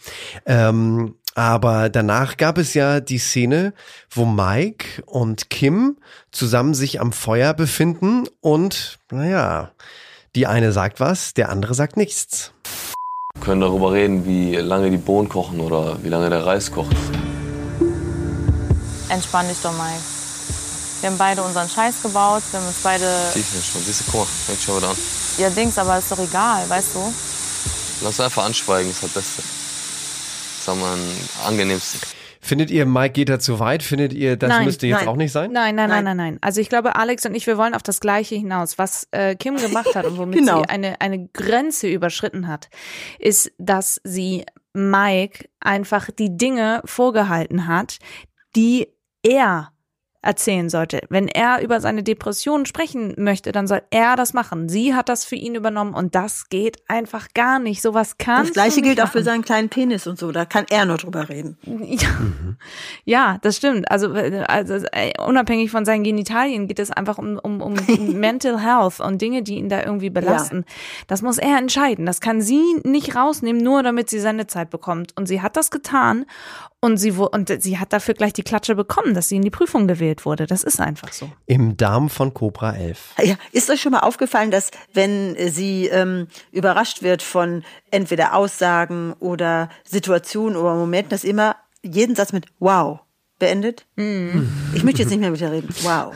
Ähm, 0.44 1.14
aber 1.36 1.90
danach 1.90 2.38
gab 2.38 2.56
es 2.56 2.72
ja 2.72 3.00
die 3.00 3.18
Szene, 3.18 3.74
wo 4.10 4.24
Mike 4.24 5.02
und 5.04 5.50
Kim 5.50 5.98
zusammen 6.32 6.72
sich 6.72 6.98
am 6.98 7.12
Feuer 7.12 7.52
befinden 7.52 8.24
und, 8.40 8.98
naja, 9.10 9.70
die 10.34 10.46
eine 10.46 10.72
sagt 10.72 10.98
was, 10.98 11.34
der 11.34 11.50
andere 11.50 11.74
sagt 11.74 11.98
nichts. 11.98 12.52
Wir 13.34 13.42
können 13.42 13.60
darüber 13.60 13.92
reden, 13.92 14.24
wie 14.24 14.56
lange 14.56 14.90
die 14.90 14.96
Bohnen 14.96 15.28
kochen 15.28 15.60
oder 15.60 16.02
wie 16.02 16.08
lange 16.08 16.30
der 16.30 16.46
Reis 16.46 16.72
kocht. 16.72 16.96
Entspann 19.10 19.46
dich 19.46 19.58
doch, 19.62 19.72
Mike. 19.72 20.00
Wir 21.02 21.10
haben 21.10 21.18
beide 21.18 21.42
unseren 21.42 21.68
Scheiß 21.68 22.00
gebaut. 22.02 22.42
Wir 22.50 22.60
haben 22.60 22.66
uns 22.66 22.78
beide. 22.82 23.04
Sieh 23.34 23.40
ich 23.40 23.52
mir 23.52 23.60
schon. 23.60 23.82
Siehst 23.82 24.00
du, 24.00 24.04
guck 24.10 24.20
mal, 24.20 24.26
fängt 24.46 24.62
schon 24.62 24.78
wieder 24.78 24.88
an. 24.88 24.96
Ja, 25.36 25.50
Dings, 25.50 25.76
aber 25.76 25.98
ist 25.98 26.10
doch 26.10 26.18
egal, 26.18 26.66
weißt 26.66 26.94
du? 26.94 27.12
Lass 28.00 28.20
einfach 28.20 28.46
anschweigen, 28.46 28.90
ist 28.90 29.02
das 29.02 29.10
Beste. 29.10 29.42
Das 30.66 30.76
ist 30.76 30.82
am 30.82 31.46
angenehmsten. 31.46 32.00
Findet 32.40 32.70
ihr, 32.70 32.86
Mike 32.86 33.12
geht 33.12 33.28
da 33.28 33.40
zu 33.40 33.58
weit? 33.58 33.82
Findet 33.82 34.12
ihr, 34.12 34.36
das 34.36 34.48
Nein, 34.50 34.66
müsste 34.66 34.86
jetzt 34.86 35.00
nein. 35.00 35.08
auch 35.08 35.16
nicht 35.16 35.32
sein? 35.32 35.50
Nein, 35.50 35.74
nein, 35.74 35.88
nein, 35.88 36.04
Nein. 36.04 36.16
nein, 36.16 36.32
nein. 36.34 36.38
Also 36.42 36.60
ich 36.60 36.68
glaube, 36.68 36.94
Alex 36.94 37.26
und 37.26 37.34
ich, 37.34 37.46
wir 37.46 37.58
wollen 37.58 37.74
auf 37.74 37.82
das 37.82 37.98
Gleiche 38.00 38.36
hinaus. 38.36 38.78
Was 38.78 39.08
äh, 39.10 39.34
Kim 39.34 39.56
gemacht 39.56 39.94
hat 39.96 40.04
und 40.06 40.16
womit 40.16 40.36
Genau. 40.38 40.58
sie 40.60 40.68
eine, 40.68 41.00
eine 41.00 41.26
Grenze 41.28 41.88
überschritten 41.88 42.46
hat, 42.46 42.68
ist, 43.18 43.50
dass 43.58 44.00
sie 44.04 44.44
Mike 44.74 45.48
einfach 45.60 46.10
die 46.10 46.36
Dinge 46.36 46.82
vorgehalten 46.84 47.66
hat, 47.66 47.98
die 48.54 48.86
er 49.22 49.72
erzählen 50.26 50.68
sollte. 50.68 51.00
Wenn 51.08 51.28
er 51.28 51.62
über 51.62 51.80
seine 51.80 52.02
Depressionen 52.02 52.66
sprechen 52.66 53.14
möchte, 53.16 53.52
dann 53.52 53.66
soll 53.66 53.82
er 53.90 54.16
das 54.16 54.34
machen. 54.34 54.68
Sie 54.68 54.94
hat 54.94 55.08
das 55.08 55.24
für 55.24 55.36
ihn 55.36 55.54
übernommen 55.54 55.94
und 55.94 56.14
das 56.14 56.48
geht 56.48 56.78
einfach 56.88 57.28
gar 57.32 57.58
nicht. 57.58 57.80
Sowas 57.80 58.18
kann 58.18 58.44
Das 58.44 58.52
gleiche 58.52 58.82
gilt 58.82 59.00
auch 59.00 59.10
für 59.10 59.22
seinen 59.22 59.42
kleinen 59.42 59.68
Penis 59.68 60.06
und 60.06 60.18
so, 60.18 60.32
da 60.32 60.44
kann 60.44 60.66
er 60.70 60.84
nur 60.84 60.96
drüber 60.96 61.28
reden. 61.28 61.56
Ja, 61.84 62.08
ja 63.04 63.38
das 63.42 63.56
stimmt. 63.56 63.90
Also, 63.90 64.12
also 64.12 64.74
äh, 64.92 65.12
unabhängig 65.24 65.70
von 65.70 65.84
seinen 65.84 66.02
Genitalien 66.02 66.66
geht 66.66 66.80
es 66.80 66.90
einfach 66.90 67.18
um, 67.18 67.38
um, 67.38 67.62
um 67.62 67.74
Mental 68.18 68.60
Health 68.60 69.00
und 69.00 69.22
Dinge, 69.22 69.42
die 69.42 69.56
ihn 69.56 69.68
da 69.68 69.84
irgendwie 69.84 70.10
belasten. 70.10 70.64
Das 71.06 71.22
muss 71.22 71.38
er 71.38 71.58
entscheiden. 71.58 72.04
Das 72.04 72.20
kann 72.20 72.40
sie 72.40 72.62
nicht 72.82 73.14
rausnehmen, 73.14 73.62
nur 73.62 73.82
damit 73.82 74.10
sie 74.10 74.18
seine 74.18 74.46
Zeit 74.46 74.70
bekommt. 74.70 75.16
Und 75.16 75.26
sie 75.26 75.40
hat 75.40 75.56
das 75.56 75.70
getan 75.70 76.26
und 76.80 76.98
sie, 76.98 77.10
und 77.12 77.62
sie 77.62 77.78
hat 77.78 77.92
dafür 77.92 78.14
gleich 78.14 78.32
die 78.32 78.42
Klatsche 78.42 78.74
bekommen, 78.74 79.14
dass 79.14 79.28
sie 79.28 79.36
in 79.36 79.42
die 79.42 79.50
Prüfung 79.50 79.86
gewählt 79.88 80.15
ausgewählt 80.16 80.24
wurde. 80.24 80.46
Das 80.46 80.62
ist 80.62 80.80
einfach 80.80 81.12
so. 81.12 81.30
Im 81.46 81.76
Darm 81.76 82.08
von 82.08 82.32
Cobra 82.32 82.74
11. 82.74 83.14
Ja, 83.22 83.36
ist 83.52 83.70
euch 83.70 83.80
schon 83.80 83.92
mal 83.92 84.00
aufgefallen, 84.00 84.50
dass 84.50 84.70
wenn 84.92 85.36
sie 85.50 85.86
ähm, 85.86 86.28
überrascht 86.52 87.02
wird 87.02 87.22
von 87.22 87.64
entweder 87.90 88.34
Aussagen 88.34 89.14
oder 89.20 89.68
Situationen 89.84 90.56
oder 90.56 90.74
Momenten, 90.74 91.10
dass 91.10 91.24
immer 91.24 91.56
jeden 91.82 92.14
Satz 92.16 92.32
mit 92.32 92.46
Wow 92.58 93.00
beendet? 93.38 93.86
Ich 94.74 94.84
möchte 94.84 95.02
jetzt 95.02 95.10
nicht 95.10 95.20
mehr 95.20 95.30
mit 95.30 95.40
dir 95.40 95.52
reden. 95.52 95.68
Wow. 95.82 96.14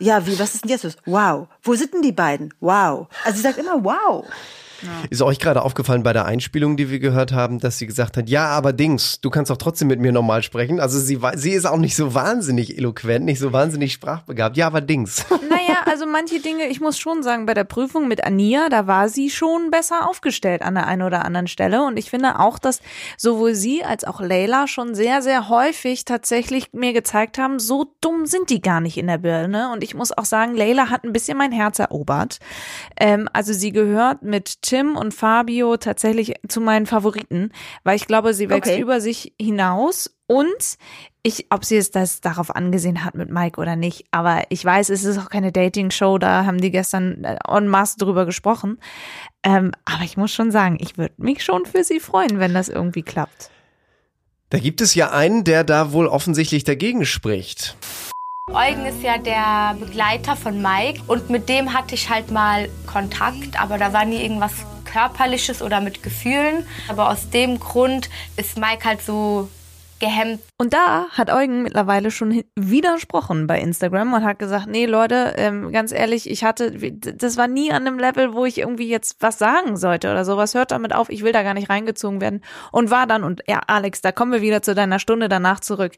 Ja, 0.00 0.26
wie, 0.26 0.38
was 0.38 0.54
ist 0.54 0.64
denn 0.64 0.70
jetzt 0.70 0.84
los? 0.84 0.96
Wow. 1.06 1.46
Wo 1.62 1.74
sind 1.74 1.94
denn 1.94 2.02
die 2.02 2.12
beiden? 2.12 2.52
Wow. 2.60 3.06
Also 3.24 3.36
sie 3.36 3.42
sagt 3.42 3.58
immer 3.58 3.82
Wow. 3.84 4.26
Ist 5.10 5.22
euch 5.22 5.38
gerade 5.38 5.62
aufgefallen 5.62 6.02
bei 6.02 6.12
der 6.12 6.24
Einspielung, 6.24 6.76
die 6.76 6.90
wir 6.90 6.98
gehört 6.98 7.32
haben, 7.32 7.58
dass 7.58 7.78
sie 7.78 7.86
gesagt 7.86 8.16
hat, 8.16 8.28
ja, 8.28 8.46
aber 8.48 8.72
Dings, 8.72 9.20
du 9.20 9.30
kannst 9.30 9.50
doch 9.50 9.56
trotzdem 9.56 9.88
mit 9.88 10.00
mir 10.00 10.12
normal 10.12 10.42
sprechen. 10.42 10.80
Also 10.80 10.98
sie, 10.98 11.18
sie 11.34 11.52
ist 11.52 11.66
auch 11.66 11.78
nicht 11.78 11.96
so 11.96 12.14
wahnsinnig 12.14 12.76
eloquent, 12.76 13.24
nicht 13.24 13.38
so 13.38 13.52
wahnsinnig 13.52 13.92
sprachbegabt. 13.92 14.56
Ja, 14.56 14.66
aber 14.66 14.80
Dings. 14.80 15.24
Naja, 15.54 15.82
also 15.86 16.04
manche 16.06 16.40
Dinge, 16.40 16.66
ich 16.66 16.80
muss 16.80 16.98
schon 16.98 17.22
sagen, 17.22 17.46
bei 17.46 17.54
der 17.54 17.64
Prüfung 17.64 18.08
mit 18.08 18.24
Ania, 18.24 18.68
da 18.68 18.86
war 18.86 19.08
sie 19.08 19.30
schon 19.30 19.70
besser 19.70 20.08
aufgestellt 20.08 20.62
an 20.62 20.74
der 20.74 20.86
einen 20.86 21.02
oder 21.02 21.24
anderen 21.24 21.46
Stelle. 21.46 21.84
Und 21.84 21.96
ich 21.96 22.10
finde 22.10 22.40
auch, 22.40 22.58
dass 22.58 22.80
sowohl 23.16 23.54
sie 23.54 23.84
als 23.84 24.04
auch 24.04 24.20
Leila 24.20 24.66
schon 24.66 24.94
sehr, 24.94 25.22
sehr 25.22 25.48
häufig 25.48 26.04
tatsächlich 26.04 26.72
mir 26.72 26.92
gezeigt 26.92 27.38
haben, 27.38 27.60
so 27.60 27.94
dumm 28.00 28.26
sind 28.26 28.50
die 28.50 28.62
gar 28.62 28.80
nicht 28.80 28.96
in 28.96 29.06
der 29.06 29.18
Birne. 29.18 29.70
Und 29.72 29.84
ich 29.84 29.94
muss 29.94 30.16
auch 30.16 30.24
sagen, 30.24 30.56
Leila 30.56 30.90
hat 30.90 31.04
ein 31.04 31.12
bisschen 31.12 31.38
mein 31.38 31.52
Herz 31.52 31.78
erobert. 31.78 32.38
Ähm, 32.98 33.28
also 33.32 33.52
sie 33.52 33.70
gehört 33.70 34.22
mit 34.22 34.62
Tim 34.62 34.73
und 34.82 35.14
Fabio 35.14 35.76
tatsächlich 35.76 36.34
zu 36.48 36.60
meinen 36.60 36.86
Favoriten, 36.86 37.50
weil 37.84 37.96
ich 37.96 38.06
glaube, 38.06 38.34
sie 38.34 38.48
wächst 38.50 38.70
Okay. 38.72 38.80
über 38.80 39.00
sich 39.00 39.32
hinaus 39.40 40.14
und 40.26 40.76
ich, 41.22 41.46
ob 41.50 41.64
sie 41.64 41.76
es 41.76 41.90
das 41.90 42.20
darauf 42.20 42.54
angesehen 42.54 43.04
hat 43.04 43.14
mit 43.14 43.30
Mike 43.30 43.60
oder 43.60 43.76
nicht, 43.76 44.04
aber 44.10 44.42
ich 44.50 44.64
weiß, 44.64 44.90
es 44.90 45.04
ist 45.04 45.18
auch 45.18 45.30
keine 45.30 45.52
Dating-Show, 45.52 46.18
da 46.18 46.44
haben 46.44 46.60
die 46.60 46.70
gestern 46.70 47.24
äh, 47.24 47.38
en 47.48 47.68
masse 47.68 47.96
drüber 47.98 48.26
gesprochen. 48.26 48.78
Ähm, 49.42 49.72
aber 49.84 50.04
ich 50.04 50.16
muss 50.16 50.32
schon 50.32 50.50
sagen, 50.50 50.76
ich 50.80 50.98
würde 50.98 51.14
mich 51.18 51.44
schon 51.44 51.64
für 51.66 51.84
sie 51.84 52.00
freuen, 52.00 52.38
wenn 52.40 52.52
das 52.54 52.68
irgendwie 52.68 53.02
klappt. 53.02 53.50
Da 54.50 54.58
gibt 54.58 54.80
es 54.80 54.94
ja 54.94 55.10
einen, 55.10 55.44
der 55.44 55.64
da 55.64 55.92
wohl 55.92 56.06
offensichtlich 56.06 56.64
dagegen 56.64 57.04
spricht. 57.06 57.76
Eugen 58.54 58.86
ist 58.86 59.02
ja 59.02 59.18
der 59.18 59.74
Begleiter 59.80 60.36
von 60.36 60.62
Mike 60.62 61.00
und 61.08 61.28
mit 61.28 61.48
dem 61.48 61.72
hatte 61.72 61.96
ich 61.96 62.08
halt 62.08 62.30
mal 62.30 62.68
Kontakt, 62.86 63.60
aber 63.60 63.78
da 63.78 63.92
war 63.92 64.04
nie 64.04 64.22
irgendwas 64.22 64.52
körperliches 64.84 65.60
oder 65.60 65.80
mit 65.80 66.04
Gefühlen. 66.04 66.64
Aber 66.88 67.10
aus 67.10 67.30
dem 67.30 67.58
Grund 67.58 68.08
ist 68.36 68.56
Mike 68.56 68.84
halt 68.84 69.02
so 69.02 69.48
gehemmt. 70.00 70.40
Und 70.58 70.72
da 70.72 71.06
hat 71.10 71.30
Eugen 71.30 71.62
mittlerweile 71.62 72.10
schon 72.10 72.44
widersprochen 72.56 73.46
bei 73.46 73.60
Instagram 73.60 74.12
und 74.12 74.24
hat 74.24 74.38
gesagt, 74.38 74.66
nee 74.66 74.86
Leute, 74.86 75.34
ähm, 75.36 75.72
ganz 75.72 75.92
ehrlich, 75.92 76.28
ich 76.28 76.44
hatte, 76.44 76.72
das 76.72 77.36
war 77.36 77.48
nie 77.48 77.70
an 77.72 77.86
einem 77.86 77.98
Level, 77.98 78.34
wo 78.34 78.44
ich 78.44 78.58
irgendwie 78.58 78.88
jetzt 78.88 79.16
was 79.20 79.38
sagen 79.38 79.76
sollte 79.76 80.10
oder 80.10 80.24
sowas. 80.24 80.54
Hört 80.54 80.70
damit 80.70 80.94
auf, 80.94 81.08
ich 81.08 81.22
will 81.22 81.32
da 81.32 81.42
gar 81.42 81.54
nicht 81.54 81.70
reingezogen 81.70 82.20
werden. 82.20 82.42
Und 82.72 82.90
war 82.90 83.06
dann, 83.06 83.24
und 83.24 83.42
ja, 83.46 83.60
Alex, 83.66 84.00
da 84.00 84.12
kommen 84.12 84.32
wir 84.32 84.40
wieder 84.42 84.62
zu 84.62 84.74
deiner 84.74 84.98
Stunde 84.98 85.28
danach 85.28 85.60
zurück. 85.60 85.92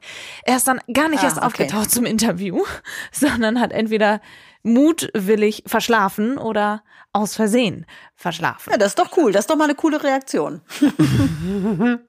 Er 0.45 0.57
ist 0.57 0.69
dann 0.69 0.81
gar 0.93 1.09
nicht 1.09 1.23
Ah, 1.23 1.27
erst 1.27 1.39
okay. 1.39 1.47
aufgetaucht 1.47 1.91
zum 1.91 2.05
Interview, 2.05 2.63
sondern 3.13 3.61
hat 3.61 3.73
entweder 3.73 4.21
mutwillig 4.63 5.63
verschlafen 5.67 6.39
oder 6.39 6.83
aus 7.13 7.35
Versehen 7.35 7.87
verschlafen. 8.15 8.71
Ja, 8.73 8.79
das 8.79 8.89
ist 8.89 8.99
doch 8.99 9.17
cool. 9.17 9.33
Das 9.33 9.43
ist 9.43 9.51
doch 9.51 9.57
mal 9.57 9.65
eine 9.65 9.75
coole 9.75 10.03
Reaktion. 10.03 10.61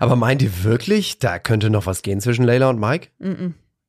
Aber 0.00 0.16
meint 0.16 0.42
ihr 0.42 0.64
wirklich, 0.64 1.18
da 1.18 1.38
könnte 1.38 1.70
noch 1.70 1.86
was 1.86 2.02
gehen 2.02 2.20
zwischen 2.20 2.44
Leila 2.44 2.70
und 2.70 2.78
Mike? 2.78 3.08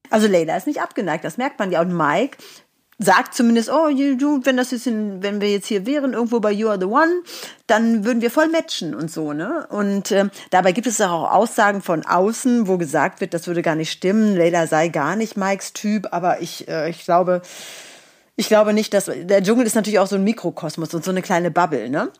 Also 0.09 0.27
Leila 0.27 0.55
ist 0.55 0.67
nicht 0.67 0.81
abgeneigt, 0.81 1.23
das 1.23 1.37
merkt 1.37 1.59
man 1.59 1.71
ja. 1.71 1.81
Und 1.81 1.95
Mike 1.95 2.37
sagt 2.97 3.33
zumindest, 3.33 3.69
oh, 3.69 3.89
du, 3.89 4.41
wenn 4.45 4.57
das 4.57 4.71
jetzt 4.71 4.87
in, 4.87 5.21
wenn 5.21 5.41
wir 5.41 5.51
jetzt 5.51 5.67
hier 5.67 5.85
wären, 5.85 6.13
irgendwo 6.13 6.39
bei 6.39 6.51
You 6.51 6.69
Are 6.69 6.79
the 6.79 6.85
One, 6.85 7.23
dann 7.67 8.05
würden 8.05 8.21
wir 8.21 8.31
voll 8.31 8.47
matchen 8.47 8.95
und 8.95 9.11
so, 9.11 9.33
ne? 9.33 9.67
Und 9.69 10.11
ähm, 10.11 10.31
dabei 10.49 10.71
gibt 10.71 10.87
es 10.87 11.01
auch 11.01 11.31
Aussagen 11.31 11.81
von 11.81 12.05
außen, 12.05 12.67
wo 12.67 12.77
gesagt 12.77 13.19
wird, 13.19 13.33
das 13.33 13.47
würde 13.47 13.61
gar 13.61 13.75
nicht 13.75 13.91
stimmen, 13.91 14.35
Leila 14.37 14.67
sei 14.67 14.87
gar 14.87 15.15
nicht 15.15 15.35
Mikes 15.35 15.73
Typ, 15.73 16.07
aber 16.11 16.41
ich, 16.41 16.67
äh, 16.69 16.89
ich 16.89 17.03
glaube, 17.03 17.41
ich 18.37 18.47
glaube 18.47 18.73
nicht, 18.73 18.93
dass 18.93 19.05
der 19.13 19.43
Dschungel 19.43 19.65
ist 19.65 19.75
natürlich 19.75 19.99
auch 19.99 20.07
so 20.07 20.15
ein 20.15 20.23
Mikrokosmos 20.23 20.93
und 20.93 21.03
so 21.03 21.11
eine 21.11 21.21
kleine 21.21 21.51
Bubble, 21.51 21.89
ne? 21.89 22.11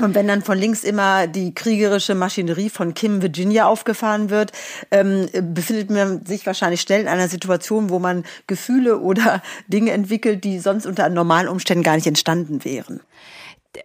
Und 0.00 0.16
wenn 0.16 0.26
dann 0.26 0.42
von 0.42 0.58
links 0.58 0.82
immer 0.82 1.28
die 1.28 1.54
kriegerische 1.54 2.16
Maschinerie 2.16 2.70
von 2.70 2.94
Kim 2.94 3.22
Virginia 3.22 3.66
aufgefahren 3.66 4.30
wird, 4.30 4.50
ähm, 4.90 5.28
befindet 5.54 5.90
man 5.90 6.26
sich 6.26 6.44
wahrscheinlich 6.44 6.80
schnell 6.80 7.02
in 7.02 7.08
einer 7.08 7.28
Situation, 7.28 7.88
wo 7.88 8.00
man 8.00 8.24
Gefühle 8.48 8.98
oder 8.98 9.42
Dinge 9.68 9.92
entwickelt, 9.92 10.42
die 10.42 10.58
sonst 10.58 10.86
unter 10.86 11.08
normalen 11.08 11.48
Umständen 11.48 11.84
gar 11.84 11.94
nicht 11.94 12.06
entstanden 12.06 12.64
wären. 12.64 13.00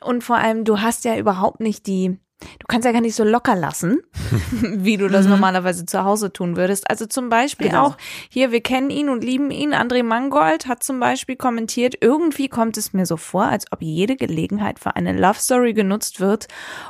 Und 0.01 0.23
vor 0.23 0.37
allem, 0.37 0.65
du 0.65 0.81
hast 0.81 1.05
ja 1.05 1.15
überhaupt 1.17 1.59
nicht 1.59 1.85
die, 1.87 2.17
du 2.39 2.65
kannst 2.67 2.85
ja 2.85 2.91
gar 2.91 3.01
nicht 3.01 3.15
so 3.15 3.23
locker 3.23 3.55
lassen, 3.55 3.99
wie 4.61 4.97
du 4.97 5.07
das 5.09 5.25
normalerweise 5.25 5.85
zu 5.85 6.03
Hause 6.03 6.31
tun 6.31 6.55
würdest. 6.55 6.89
Also 6.89 7.05
zum 7.05 7.29
Beispiel 7.29 7.69
Genau. 7.69 7.87
auch 7.87 7.97
hier, 8.29 8.51
wir 8.51 8.61
kennen 8.61 8.89
ihn 8.89 9.09
und 9.09 9.23
lieben 9.23 9.51
ihn. 9.51 9.73
André 9.73 10.03
Mangold 10.03 10.67
hat 10.67 10.83
zum 10.83 10.99
Beispiel 10.99 11.35
kommentiert, 11.35 11.95
irgendwie 12.01 12.47
kommt 12.47 12.77
es 12.77 12.93
mir 12.93 13.05
so 13.05 13.17
vor, 13.17 13.45
als 13.45 13.65
ob 13.71 13.81
jede 13.81 14.15
Gelegenheit 14.15 14.79
für 14.79 14.95
eine 14.95 15.13
Love 15.13 15.39
Story 15.39 15.73
genutzt 15.73 16.19
wird, 16.19 16.47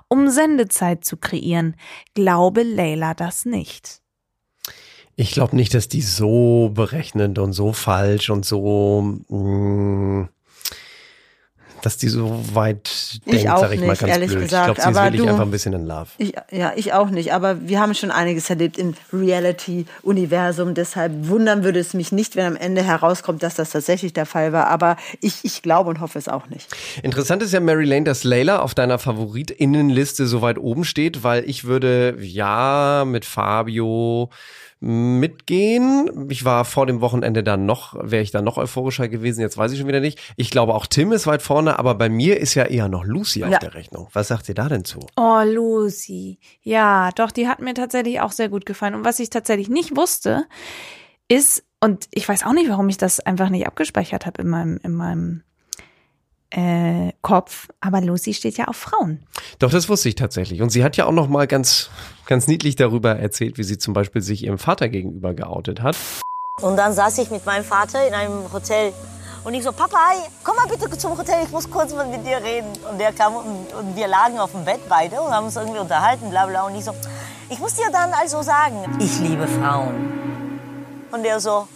um 0.08 0.30
Sendezeit 0.30 1.06
zu 1.06 1.18
kreieren. 1.18 1.76
Glaube 2.14 2.64
Leila 2.64 3.14
das 3.14 3.46
nicht. 3.46 4.02
Ich 5.20 5.32
glaube 5.32 5.56
nicht, 5.56 5.74
dass 5.74 5.88
die 5.88 6.04
so 6.04 6.70
berechnend 6.74 7.40
und 7.40 7.54
so 7.54 7.74
falsch 7.74 8.30
und 8.30 8.46
so, 8.46 9.18
mh, 9.30 10.30
dass 11.82 11.98
die 11.98 12.08
so 12.10 12.44
weit 12.54 13.20
denkt, 13.26 13.50
auch 13.50 13.60
sag 13.60 13.74
ich 13.74 13.82
mal 13.82 13.90
nicht, 13.90 14.02
ganz 14.02 14.14
ehrlich 14.14 14.32
blöd. 14.32 14.44
gesagt, 14.44 14.70
ich 14.70 14.76
glaube, 14.76 14.82
sie 14.82 14.90
ist 15.00 15.04
wirklich 15.06 15.22
du- 15.22 15.28
einfach 15.30 15.44
ein 15.44 15.52
bisschen 15.52 15.74
in 15.74 15.86
Love. 15.86 16.08
Ich, 16.18 16.34
ja, 16.52 16.74
ich 16.76 16.94
auch 16.94 17.10
nicht, 17.10 17.34
aber 17.34 17.68
wir 17.68 17.80
haben 17.80 17.94
schon 17.94 18.12
einiges 18.12 18.50
erlebt 18.50 18.78
im 18.78 18.96
Reality-Universum. 19.14 20.74
Deshalb 20.74 21.12
wundern 21.28 21.64
würde 21.64 21.80
es 21.80 21.94
mich 21.94 22.12
nicht, 22.12 22.36
wenn 22.36 22.46
am 22.46 22.56
Ende 22.56 22.84
herauskommt, 22.84 23.44
dass 23.44 23.56
das 23.56 23.72
tatsächlich 23.72 24.14
der 24.14 24.26
Fall 24.26 24.54
war. 24.54 24.68
Aber 24.68 24.98
ich, 25.22 25.40
ich 25.44 25.62
glaube 25.62 25.90
und 25.90 26.00
hoffe 26.00 26.18
es 26.20 26.28
auch 26.28 26.48
nicht. 26.50 26.68
Interessant 27.04 27.44
ist 27.44 27.54
ja, 27.54 27.60
Mary 27.60 27.86
Lane, 27.86 28.04
dass 28.04 28.24
Layla 28.24 28.60
auf 28.60 28.74
deiner 28.76 29.00
FavoritInnenliste 29.00 30.28
so 30.28 30.42
weit 30.42 30.58
oben 30.58 30.84
steht, 30.84 31.24
weil 31.24 31.48
ich 31.50 31.64
würde 31.66 32.18
ja 32.22 33.04
mit 33.06 33.26
Fabio 33.26 34.30
mitgehen. 34.80 36.28
Ich 36.30 36.46
war 36.46 36.66
vor 36.66 36.86
dem 36.86 37.02
Wochenende 37.02 37.44
dann 37.44 37.66
noch, 37.66 37.96
wäre 38.02 38.22
ich 38.24 38.32
dann 38.32 38.46
noch 38.46 38.58
euphorischer 38.58 39.08
gewesen, 39.08 39.42
jetzt 39.42 39.58
weiß 39.58 39.72
ich 39.72 39.80
schon 39.80 39.88
wieder 39.88 40.00
nicht. 40.00 40.20
Ich 40.36 40.50
glaube 40.50 40.74
auch 40.76 40.86
Tim 40.86 41.12
ist 41.12 41.28
weit 41.28 41.42
vorne, 41.42 41.80
aber 41.80 41.96
bei 41.96 42.10
mir 42.10 42.40
ist 42.40 42.54
ja 42.56 42.64
eher 42.66 42.88
noch 42.88 43.04
Lucy 43.06 43.44
auf 43.44 43.52
Ja. 43.52 43.60
der 43.60 43.74
Rechnung. 43.74 44.08
Was 44.14 44.28
sagt 44.28 44.48
ihr 44.50 44.56
da 44.56 44.70
denn 44.70 44.86
zu? 44.86 45.00
Oh, 45.16 45.42
Lucy. 45.46 46.40
Ja, 46.62 47.12
doch, 47.16 47.32
die 47.32 47.48
hat 47.48 47.60
mir 47.60 47.74
tatsächlich 47.74 48.22
auch 48.22 48.32
sehr 48.32 48.50
gut 48.50 48.66
gefallen. 48.66 48.96
Und 48.96 49.06
was 49.06 49.20
ich 49.20 49.30
tatsächlich 49.30 49.70
nicht 49.70 49.96
wusste, 49.96 50.46
ist, 51.28 51.64
und 51.80 52.08
ich 52.12 52.28
weiß 52.28 52.44
auch 52.46 52.54
nicht, 52.54 52.70
warum 52.70 52.90
ich 52.90 52.98
das 52.98 53.20
einfach 53.20 53.50
nicht 53.50 53.68
abgespeichert 53.68 54.26
habe 54.26 54.42
in 54.42 54.48
meinem, 54.48 54.80
in 54.84 54.94
meinem 54.94 55.44
äh, 56.52 57.12
Kopf, 57.22 57.68
aber 57.82 58.02
Lucy 58.02 58.34
steht 58.34 58.58
ja 58.58 58.66
auf 58.66 58.78
Frauen. 58.78 59.24
Doch, 59.60 59.72
das 59.72 59.90
wusste 59.90 60.10
ich 60.10 60.16
tatsächlich. 60.16 60.62
Und 60.62 60.70
sie 60.70 60.84
hat 60.84 60.98
ja 60.98 61.06
auch 61.06 61.12
noch 61.12 61.28
mal 61.28 61.48
ganz, 61.48 61.90
ganz 62.26 62.48
niedlich 62.48 62.76
darüber 62.76 63.18
erzählt, 63.18 63.58
wie 63.58 63.64
sie 63.64 63.78
zum 63.78 63.94
Beispiel 63.94 64.22
sich 64.22 64.44
ihrem 64.44 64.58
Vater 64.58 64.90
gegenüber 64.90 65.34
geoutet 65.34 65.82
hat. 65.82 65.98
Und 66.62 66.78
dann 66.78 66.94
saß 66.94 67.18
ich 67.20 67.30
mit 67.30 67.46
meinem 67.46 67.64
Vater 67.64 68.08
in 68.08 68.14
einem 68.14 68.52
Hotel. 68.52 68.94
Und 69.44 69.54
ich 69.54 69.64
so, 69.64 69.72
Papa, 69.72 69.98
komm 70.44 70.56
mal 70.56 70.68
bitte 70.68 70.90
zum 70.98 71.18
Hotel, 71.18 71.44
ich 71.44 71.52
muss 71.52 71.70
kurz 71.70 71.94
mal 71.94 72.08
mit 72.08 72.26
dir 72.26 72.38
reden. 72.38 72.68
Und 72.90 73.00
der 73.00 73.14
kam 73.14 73.36
und, 73.36 73.74
und 73.74 73.96
wir 73.96 74.08
lagen 74.08 74.40
auf 74.40 74.52
dem 74.52 74.66
Bett 74.66 74.82
beide 74.90 75.22
und 75.22 75.32
haben 75.32 75.46
uns 75.46 75.56
irgendwie 75.56 75.80
unterhalten, 75.80 76.30
bla 76.30 76.46
bla. 76.46 76.66
Und 76.66 76.76
ich 76.76 76.84
so, 76.84 76.94
ich 77.50 77.60
muss 77.60 77.76
dir 77.76 77.90
dann 77.92 78.12
also 78.14 78.42
sagen, 78.42 78.98
ich 79.00 79.20
liebe 79.20 79.48
Frauen. 79.48 80.60
Und 81.12 81.24
der 81.24 81.40
so, 81.40 81.68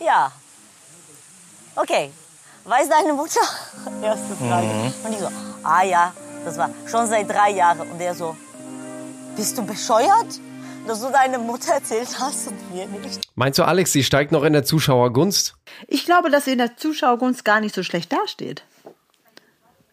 ja. 0.00 0.32
Okay, 1.76 2.10
weiß 2.68 2.88
deine 2.88 3.14
Mutter? 3.14 3.40
Erste 4.02 4.34
Frage. 4.36 4.68
Und 5.04 5.12
ich 5.12 5.18
so, 5.18 5.28
ah 5.62 5.82
ja, 5.82 6.12
das 6.44 6.58
war 6.58 6.70
schon 6.86 7.06
seit 7.06 7.28
drei 7.28 7.50
Jahren. 7.50 7.90
Und 7.90 7.98
der 7.98 8.14
so, 8.14 8.36
bist 9.36 9.56
du 9.58 9.64
bescheuert? 9.64 10.40
Dass 10.86 11.02
du 11.02 11.10
deine 11.10 11.38
Mutter 11.38 11.74
erzählt 11.74 12.08
hast 12.18 12.48
und 12.48 12.74
mir 12.74 12.86
nicht. 12.86 13.20
Meinst 13.34 13.58
du, 13.58 13.64
Alex, 13.64 13.92
sie 13.92 14.02
steigt 14.02 14.32
noch 14.32 14.42
in 14.42 14.54
der 14.54 14.64
Zuschauergunst? 14.64 15.54
Ich 15.86 16.06
glaube, 16.06 16.30
dass 16.30 16.46
sie 16.46 16.52
in 16.52 16.58
der 16.58 16.78
Zuschauergunst 16.78 17.44
gar 17.44 17.60
nicht 17.60 17.74
so 17.74 17.82
schlecht 17.82 18.10
dasteht. 18.10 18.62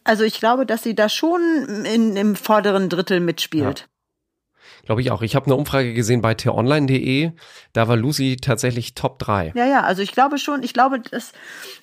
Also 0.05 0.23
ich 0.23 0.39
glaube, 0.39 0.65
dass 0.65 0.83
sie 0.83 0.95
da 0.95 1.09
schon 1.09 1.83
in, 1.85 2.15
im 2.15 2.35
vorderen 2.37 2.87
Drittel 2.87 3.19
mitspielt. 3.19 3.89
Glaube 4.85 5.01
ich 5.01 5.11
auch. 5.11 5.21
Ich 5.21 5.35
habe 5.35 5.47
eine 5.47 5.55
Umfrage 5.55 5.93
gesehen 5.93 6.21
bei 6.21 6.33
t-online.de. 6.33 7.31
Da 7.73 7.87
war 7.87 7.95
Lucy 7.95 8.37
tatsächlich 8.39 8.93
Top 8.93 9.19
3. 9.19 9.53
Ja, 9.55 9.65
ja, 9.65 9.81
also 9.81 10.01
ich 10.01 10.11
glaube 10.11 10.37
schon, 10.37 10.63
ich 10.63 10.73
glaube, 10.73 10.99
dass 10.99 11.33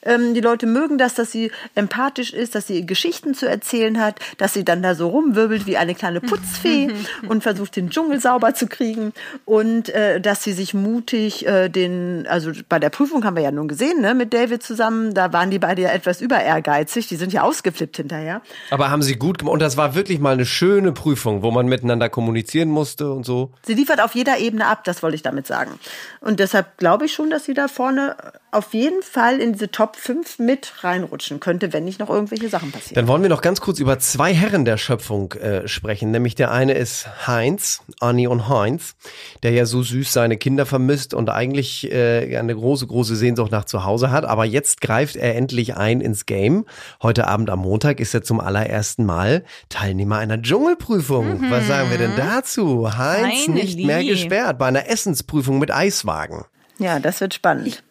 ähm, 0.02 0.34
die 0.34 0.40
Leute 0.40 0.66
mögen 0.66 0.98
das, 0.98 1.14
dass 1.14 1.32
sie 1.32 1.50
empathisch 1.74 2.32
ist, 2.32 2.54
dass 2.54 2.66
sie 2.66 2.86
Geschichten 2.86 3.34
zu 3.34 3.48
erzählen 3.48 4.00
hat, 4.00 4.20
dass 4.38 4.54
sie 4.54 4.64
dann 4.64 4.82
da 4.82 4.94
so 4.94 5.08
rumwirbelt 5.08 5.66
wie 5.66 5.76
eine 5.76 5.94
kleine 5.94 6.20
Putzfee 6.20 6.88
und 7.28 7.42
versucht, 7.42 7.76
den 7.76 7.90
Dschungel 7.90 8.20
sauber 8.20 8.54
zu 8.54 8.66
kriegen 8.66 9.12
und 9.44 9.88
äh, 9.90 10.20
dass 10.20 10.44
sie 10.44 10.52
sich 10.52 10.72
mutig 10.72 11.46
äh, 11.46 11.68
den, 11.68 12.26
also 12.28 12.52
bei 12.68 12.78
der 12.78 12.90
Prüfung 12.90 13.24
haben 13.24 13.36
wir 13.36 13.42
ja 13.42 13.50
nun 13.50 13.68
gesehen, 13.68 14.00
ne, 14.00 14.14
mit 14.14 14.32
David 14.32 14.62
zusammen, 14.62 15.14
da 15.14 15.32
waren 15.32 15.50
die 15.50 15.58
beide 15.58 15.82
ja 15.82 15.90
etwas 15.90 16.20
über 16.20 16.40
ehrgeizig, 16.40 17.08
die 17.08 17.16
sind 17.16 17.32
ja 17.32 17.42
ausgeflippt 17.42 17.96
hinterher. 17.96 18.42
Aber 18.70 18.90
haben 18.90 19.02
sie 19.02 19.16
gut 19.16 19.38
gemacht. 19.38 19.52
Und 19.52 19.62
das 19.62 19.76
war 19.76 19.94
wirklich 19.94 20.20
mal 20.20 20.32
eine 20.32 20.46
schöne 20.46 20.92
Prüfung, 20.92 21.42
wo 21.42 21.50
man 21.50 21.66
miteinander 21.66 22.08
kommunizieren 22.08 22.70
musste 22.92 23.10
und 23.10 23.24
so. 23.24 23.50
Sie 23.62 23.74
liefert 23.74 24.00
auf 24.00 24.14
jeder 24.14 24.38
Ebene 24.38 24.66
ab, 24.66 24.84
das 24.84 25.02
wollte 25.02 25.16
ich 25.16 25.22
damit 25.22 25.46
sagen. 25.46 25.78
Und 26.20 26.40
deshalb 26.40 26.76
glaube 26.78 27.06
ich 27.06 27.12
schon, 27.12 27.30
dass 27.30 27.44
sie 27.44 27.54
da 27.54 27.68
vorne 27.68 28.16
auf 28.52 28.74
jeden 28.74 29.02
Fall 29.02 29.40
in 29.40 29.54
diese 29.54 29.70
Top 29.70 29.96
5 29.96 30.38
mit 30.38 30.84
reinrutschen 30.84 31.40
könnte, 31.40 31.72
wenn 31.72 31.84
nicht 31.84 31.98
noch 31.98 32.10
irgendwelche 32.10 32.50
Sachen 32.50 32.70
passieren. 32.70 32.94
Dann 32.94 33.08
wollen 33.08 33.22
wir 33.22 33.30
noch 33.30 33.40
ganz 33.40 33.62
kurz 33.62 33.80
über 33.80 33.98
zwei 33.98 34.34
Herren 34.34 34.66
der 34.66 34.76
Schöpfung 34.76 35.32
äh, 35.32 35.66
sprechen. 35.66 36.10
Nämlich 36.10 36.34
der 36.34 36.50
eine 36.50 36.74
ist 36.74 37.26
Heinz, 37.26 37.80
Annie 37.98 38.28
und 38.28 38.50
Heinz, 38.50 38.94
der 39.42 39.52
ja 39.52 39.64
so 39.64 39.82
süß 39.82 40.12
seine 40.12 40.36
Kinder 40.36 40.66
vermisst 40.66 41.14
und 41.14 41.30
eigentlich 41.30 41.90
äh, 41.90 42.36
eine 42.36 42.54
große, 42.54 42.86
große 42.86 43.16
Sehnsucht 43.16 43.50
nach 43.50 43.64
zu 43.64 43.84
Hause 43.84 44.10
hat. 44.10 44.26
Aber 44.26 44.44
jetzt 44.44 44.82
greift 44.82 45.16
er 45.16 45.34
endlich 45.34 45.76
ein 45.76 46.02
ins 46.02 46.26
Game. 46.26 46.66
Heute 47.00 47.28
Abend 47.28 47.48
am 47.48 47.60
Montag 47.60 48.00
ist 48.00 48.12
er 48.12 48.22
zum 48.22 48.38
allerersten 48.38 49.06
Mal 49.06 49.44
Teilnehmer 49.70 50.18
einer 50.18 50.40
Dschungelprüfung. 50.40 51.50
Was 51.50 51.68
sagen 51.68 51.90
wir 51.90 51.96
denn 51.96 52.16
dazu? 52.16 52.98
Heinz 52.98 53.48
Meine 53.48 53.60
nicht 53.60 53.78
mehr 53.78 54.04
gesperrt 54.04 54.58
bei 54.58 54.66
einer 54.66 54.90
Essensprüfung 54.90 55.58
mit 55.58 55.70
Eiswagen. 55.70 56.44
Ja, 56.78 56.98
das 56.98 57.20
wird 57.22 57.32
spannend. 57.32 57.68
Ich 57.68 57.82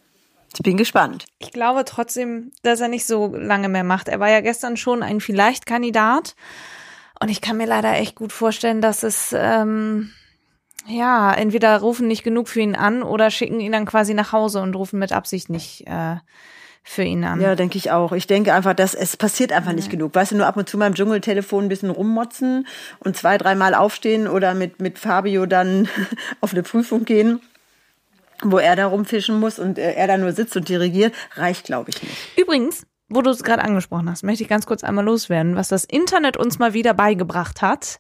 bin 0.60 0.78
gespannt. 0.78 1.26
Ich 1.40 1.52
glaube 1.52 1.86
trotzdem, 1.86 2.52
dass 2.62 2.82
er 2.82 2.88
nicht 2.88 3.06
so 3.06 3.34
lange 3.36 3.70
mehr 3.70 3.84
macht. 3.84 4.08
Er 4.08 4.20
war 4.20 4.30
ja 4.30 4.42
gestern 4.42 4.78
schon 4.78 5.04
ein 5.04 5.22
Vielleicht-Kandidat. 5.22 6.36
Und 7.20 7.30
ich 7.30 7.42
kann 7.42 7.58
mir 7.58 7.68
leider 7.68 7.94
echt 7.94 8.16
gut 8.16 8.34
vorstellen, 8.34 8.82
dass 8.82 9.04
es, 9.04 9.34
ähm, 9.38 10.12
ja, 10.88 11.32
entweder 11.32 11.80
rufen 11.80 12.08
nicht 12.08 12.24
genug 12.24 12.50
für 12.50 12.62
ihn 12.62 12.76
an 12.76 13.04
oder 13.04 13.30
schicken 13.30 13.60
ihn 13.60 13.72
dann 13.72 13.86
quasi 13.86 14.14
nach 14.14 14.32
Hause 14.32 14.62
und 14.62 14.76
rufen 14.76 15.00
mit 15.00 15.14
Absicht 15.14 15.50
nicht 15.50 15.88
äh, 15.88 16.16
für 16.84 17.04
ihn 17.04 17.24
an. 17.24 17.40
Ja, 17.40 17.56
denke 17.56 17.78
ich 17.78 17.92
auch. 17.92 18.12
Ich 18.12 18.28
denke 18.28 18.54
einfach, 18.54 18.74
dass 18.74 18.96
es 18.96 19.16
passiert 19.18 19.52
einfach 19.52 19.74
nicht 19.74 19.90
genug. 19.90 20.16
Weißt 20.16 20.32
du, 20.32 20.38
nur 20.38 20.48
ab 20.48 20.58
und 20.58 20.68
zu 20.68 20.78
mal 20.78 20.88
im 20.88 20.96
Dschungeltelefon 20.96 21.66
ein 21.66 21.70
bisschen 21.70 21.92
rummotzen 21.92 22.68
und 23.00 23.16
zwei, 23.16 23.38
dreimal 23.38 23.76
aufstehen 23.76 24.28
oder 24.28 24.56
mit, 24.56 24.82
mit 24.82 24.98
Fabio 24.98 25.46
dann 25.46 25.88
auf 26.42 26.54
eine 26.54 26.64
Prüfung 26.64 27.06
gehen, 27.06 27.40
wo 28.44 28.58
er 28.58 28.76
da 28.76 28.88
rumfischen 28.88 29.40
muss 29.40 29.60
und 29.60 29.78
äh, 29.78 29.94
er 29.94 30.08
da 30.08 30.18
nur 30.18 30.32
sitzt 30.34 30.56
und 30.56 30.70
dirigiert, 30.70 31.14
reicht, 31.36 31.66
glaube 31.66 31.90
ich, 31.90 32.02
nicht. 32.02 32.38
Übrigens, 32.38 32.86
wo 33.10 33.22
du 33.22 33.30
es 33.30 33.44
gerade 33.44 33.64
angesprochen 33.64 34.10
hast, 34.10 34.24
möchte 34.24 34.44
ich 34.44 34.50
ganz 34.50 34.66
kurz 34.66 34.84
einmal 34.84 35.06
loswerden, 35.06 35.56
was 35.56 35.68
das 35.68 35.84
Internet 35.84 36.38
uns 36.38 36.60
mal 36.60 36.74
wieder 36.74 36.94
beigebracht 36.94 37.62
hat. 37.62 38.00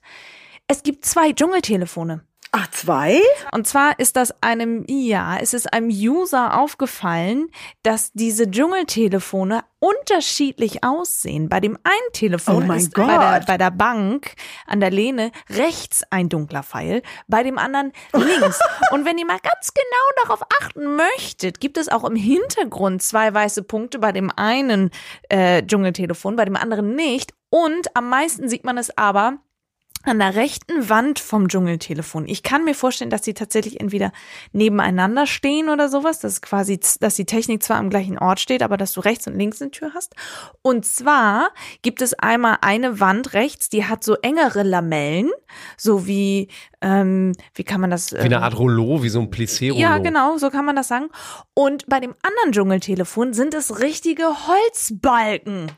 Es 0.67 0.83
gibt 0.83 1.05
zwei 1.05 1.33
Dschungeltelefone. 1.33 2.21
Ach, 2.53 2.69
zwei? 2.71 3.21
Und 3.53 3.65
zwar 3.65 3.97
ist 3.97 4.17
das 4.17 4.33
einem, 4.41 4.83
ja, 4.89 5.37
es 5.37 5.53
ist 5.53 5.71
einem 5.71 5.87
User 5.87 6.59
aufgefallen, 6.59 7.49
dass 7.81 8.11
diese 8.11 8.51
Dschungeltelefone 8.51 9.63
unterschiedlich 9.79 10.83
aussehen. 10.83 11.47
Bei 11.47 11.61
dem 11.61 11.77
einen 11.83 12.11
Telefon 12.11 12.69
Oh 12.69 12.73
ist 12.73 12.93
bei 12.93 13.17
der, 13.17 13.45
bei 13.47 13.57
der 13.57 13.71
Bank 13.71 14.35
an 14.67 14.81
der 14.81 14.91
Lehne 14.91 15.31
rechts 15.49 16.03
ein 16.09 16.27
dunkler 16.27 16.63
Pfeil, 16.63 17.03
bei 17.29 17.43
dem 17.43 17.57
anderen 17.57 17.93
links. 18.11 18.59
Und 18.91 19.05
wenn 19.05 19.17
ihr 19.17 19.25
mal 19.25 19.39
ganz 19.39 19.73
genau 19.73 20.25
darauf 20.25 20.41
achten 20.61 20.97
möchtet, 20.97 21.61
gibt 21.61 21.77
es 21.77 21.87
auch 21.87 22.03
im 22.03 22.17
Hintergrund 22.17 23.01
zwei 23.01 23.33
weiße 23.33 23.63
Punkte 23.63 23.97
bei 23.97 24.11
dem 24.11 24.29
einen 24.29 24.91
äh, 25.29 25.63
Dschungeltelefon, 25.63 26.35
bei 26.35 26.43
dem 26.43 26.57
anderen 26.57 26.95
nicht. 26.95 27.33
Und 27.49 27.95
am 27.95 28.09
meisten 28.09 28.49
sieht 28.49 28.65
man 28.65 28.77
es 28.77 28.97
aber 28.97 29.39
an 30.03 30.19
der 30.19 30.35
rechten 30.35 30.89
Wand 30.89 31.19
vom 31.19 31.47
Dschungeltelefon. 31.47 32.27
Ich 32.27 32.43
kann 32.43 32.63
mir 32.63 32.75
vorstellen, 32.75 33.09
dass 33.09 33.21
die 33.21 33.33
tatsächlich 33.33 33.79
entweder 33.79 34.11
nebeneinander 34.51 35.27
stehen 35.27 35.69
oder 35.69 35.89
sowas, 35.89 36.19
dass 36.19 36.41
quasi, 36.41 36.79
dass 36.99 37.15
die 37.15 37.25
Technik 37.25 37.63
zwar 37.63 37.77
am 37.77 37.89
gleichen 37.89 38.17
Ort 38.17 38.39
steht, 38.39 38.63
aber 38.63 38.77
dass 38.77 38.93
du 38.93 39.01
rechts 39.01 39.27
und 39.27 39.37
links 39.37 39.61
eine 39.61 39.71
Tür 39.71 39.91
hast. 39.93 40.15
Und 40.61 40.85
zwar 40.85 41.49
gibt 41.81 42.01
es 42.01 42.13
einmal 42.13 42.57
eine 42.61 42.99
Wand 42.99 43.33
rechts, 43.33 43.69
die 43.69 43.85
hat 43.85 44.03
so 44.03 44.15
engere 44.15 44.63
Lamellen, 44.63 45.29
so 45.77 46.07
wie, 46.07 46.47
ähm, 46.81 47.33
wie 47.53 47.63
kann 47.63 47.81
man 47.81 47.91
das? 47.91 48.13
Wie 48.13 48.17
eine 48.17 48.35
ähm, 48.35 48.43
Art 48.43 48.57
Rollo, 48.57 49.03
wie 49.03 49.09
so 49.09 49.19
ein 49.19 49.29
Plissé-Rollo. 49.29 49.79
ja, 49.79 49.97
genau, 49.99 50.37
so 50.37 50.49
kann 50.49 50.65
man 50.65 50.75
das 50.75 50.87
sagen. 50.87 51.09
Und 51.53 51.85
bei 51.87 51.99
dem 51.99 52.15
anderen 52.23 52.51
Dschungeltelefon 52.51 53.33
sind 53.33 53.53
es 53.53 53.79
richtige 53.79 54.23
Holzbalken. 54.47 55.71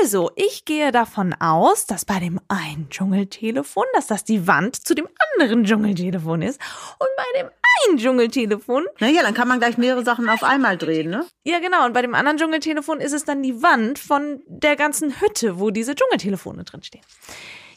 Also, 0.00 0.30
ich 0.36 0.64
gehe 0.64 0.92
davon 0.92 1.34
aus, 1.34 1.86
dass 1.86 2.04
bei 2.04 2.18
dem 2.18 2.40
einen 2.48 2.88
Dschungeltelefon, 2.90 3.84
dass 3.94 4.06
das 4.06 4.24
die 4.24 4.46
Wand 4.46 4.76
zu 4.86 4.94
dem 4.94 5.08
anderen 5.34 5.64
Dschungeltelefon 5.64 6.42
ist. 6.42 6.60
Und 6.98 7.08
bei 7.16 7.40
dem 7.40 7.50
einen 7.86 7.98
Dschungeltelefon, 7.98 8.86
Naja, 9.00 9.22
dann 9.22 9.34
kann 9.34 9.48
man 9.48 9.58
gleich 9.58 9.78
mehrere 9.78 10.04
Sachen 10.04 10.28
auf 10.28 10.42
einmal 10.42 10.76
drehen, 10.76 11.10
ne? 11.10 11.26
ja 11.44 11.58
genau, 11.58 11.86
und 11.86 11.92
bei 11.92 12.02
dem 12.02 12.14
anderen 12.14 12.38
Dschungeltelefon 12.38 13.00
ist 13.00 13.12
es 13.12 13.24
dann 13.24 13.42
die 13.42 13.62
Wand 13.62 13.98
von 13.98 14.42
der 14.46 14.76
ganzen 14.76 15.20
Hütte, 15.20 15.58
wo 15.58 15.70
diese 15.70 15.94
Dschungeltelefone 15.94 16.64
drinstehen. 16.64 17.04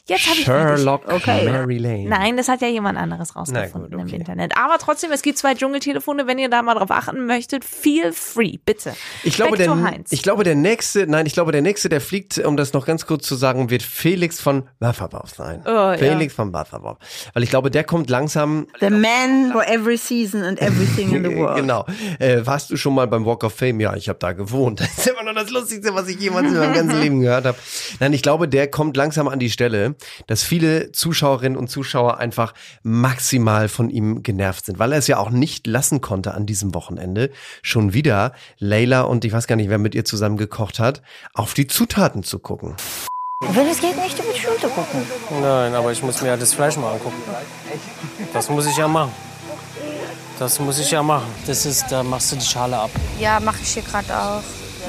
Jetzt 0.08 0.26
habe 0.28 0.38
ich. 0.38 0.44
Sherlock 0.44 1.02
Okay. 1.12 1.50
Mary 1.50 1.78
Lane. 1.78 2.08
Nein, 2.08 2.36
das 2.36 2.48
hat 2.48 2.60
ja 2.62 2.68
jemand 2.68 2.96
anderes 2.98 3.34
rausgefunden 3.34 3.88
Na 3.90 3.96
gut, 3.96 4.02
im 4.02 4.06
okay. 4.06 4.16
Internet. 4.16 4.56
Aber 4.56 4.78
trotzdem, 4.78 5.10
es 5.12 5.22
gibt 5.22 5.36
zwei 5.38 5.54
Dschungeltelefone. 5.54 6.26
Wenn 6.26 6.38
ihr 6.38 6.48
da 6.48 6.62
mal 6.62 6.74
drauf 6.74 6.90
achten 6.90 7.26
möchtet, 7.26 7.64
feel 7.64 8.12
free, 8.12 8.58
bitte. 8.64 8.94
Ich 9.24 9.34
glaube, 9.34 9.56
der, 9.56 9.74
Heinz. 9.82 10.12
ich 10.12 10.22
glaube, 10.22 10.44
der 10.44 10.54
nächste, 10.54 11.06
nein, 11.06 11.26
ich 11.26 11.32
glaube, 11.32 11.50
der 11.52 11.62
nächste, 11.62 11.88
der 11.88 12.00
fliegt, 12.00 12.38
um 12.38 12.56
das 12.56 12.72
noch 12.72 12.86
ganz 12.86 13.06
kurz 13.06 13.26
zu 13.26 13.34
sagen, 13.34 13.68
wird 13.70 13.82
Felix 13.82 14.40
von 14.40 14.68
Wafferbau 14.78 15.24
sein. 15.26 15.62
Oh, 15.66 15.70
ja. 15.70 15.96
Felix 15.96 16.34
von 16.34 16.52
Wafferbau. 16.52 16.98
Weil 17.34 17.42
ich 17.42 17.50
glaube, 17.50 17.70
der 17.72 17.82
kommt 17.84 18.08
langsam, 18.08 18.66
The 18.80 18.90
man 18.90 19.50
for 19.52 19.66
every 19.66 19.96
season 19.96 20.42
and 20.42 20.60
everything 20.60 21.14
in 21.14 21.24
the 21.24 21.36
world. 21.36 21.56
genau. 21.56 21.84
Äh, 22.20 22.46
warst 22.46 22.70
du 22.70 22.76
schon 22.76 22.94
mal 22.94 23.06
beim 23.08 23.24
Walk 23.26 23.42
of 23.42 23.54
Fame? 23.54 23.80
Ja, 23.80 23.94
ich 23.96 24.08
habe 24.08 24.18
da 24.20 24.32
gewohnt. 24.32 24.80
Das 24.96 24.98
ist 24.98 25.08
immer 25.08 25.24
noch 25.24 25.34
das 25.34 25.50
Lustigste, 25.50 25.94
was 25.94 26.06
ich 26.08 26.18
jemals 26.20 26.46
in 26.46 26.58
meinem 26.58 26.72
ganzen 26.74 27.00
Leben 27.02 27.20
gehört 27.20 27.44
habe. 27.44 27.58
Nein, 27.98 28.12
ich 28.12 28.22
glaube, 28.22 28.46
der 28.48 28.68
kommt 28.68 28.96
langsam 28.96 29.26
an 29.28 29.38
die 29.40 29.50
Stelle, 29.50 29.95
dass 30.26 30.42
viele 30.42 30.92
Zuschauerinnen 30.92 31.58
und 31.58 31.68
Zuschauer 31.68 32.18
einfach 32.18 32.54
maximal 32.82 33.68
von 33.68 33.90
ihm 33.90 34.22
genervt 34.22 34.66
sind, 34.66 34.78
weil 34.78 34.92
er 34.92 34.98
es 34.98 35.06
ja 35.06 35.18
auch 35.18 35.30
nicht 35.30 35.66
lassen 35.66 36.00
konnte 36.00 36.34
an 36.34 36.46
diesem 36.46 36.74
Wochenende, 36.74 37.30
schon 37.62 37.92
wieder 37.92 38.32
Leila 38.58 39.02
und 39.02 39.24
ich 39.24 39.32
weiß 39.32 39.46
gar 39.46 39.56
nicht, 39.56 39.70
wer 39.70 39.78
mit 39.78 39.94
ihr 39.94 40.04
zusammen 40.04 40.36
gekocht 40.36 40.78
hat, 40.78 41.02
auf 41.34 41.54
die 41.54 41.66
Zutaten 41.66 42.22
zu 42.22 42.38
gucken. 42.38 42.76
Wenn 43.40 43.66
es 43.68 43.80
geht, 43.80 43.96
nicht 44.02 44.18
über 44.18 44.32
die 44.32 44.40
Schulter 44.40 44.68
gucken. 44.68 45.02
Nein, 45.42 45.74
aber 45.74 45.92
ich 45.92 46.02
muss 46.02 46.22
mir 46.22 46.28
ja 46.28 46.36
das 46.36 46.54
Fleisch 46.54 46.76
mal 46.76 46.92
angucken. 46.92 47.22
Das 48.32 48.48
muss 48.48 48.66
ich 48.66 48.76
ja 48.76 48.88
machen. 48.88 49.12
Das 50.38 50.58
muss 50.58 50.78
ich 50.78 50.90
ja 50.90 51.02
machen. 51.02 51.26
Das 51.46 51.66
ist, 51.66 51.86
da 51.90 52.02
machst 52.02 52.32
du 52.32 52.36
die 52.36 52.44
Schale 52.44 52.78
ab. 52.78 52.90
Ja, 53.18 53.38
mache 53.40 53.58
ich 53.62 53.74
hier 53.74 53.82
gerade 53.82 54.08
auch. 54.18 54.42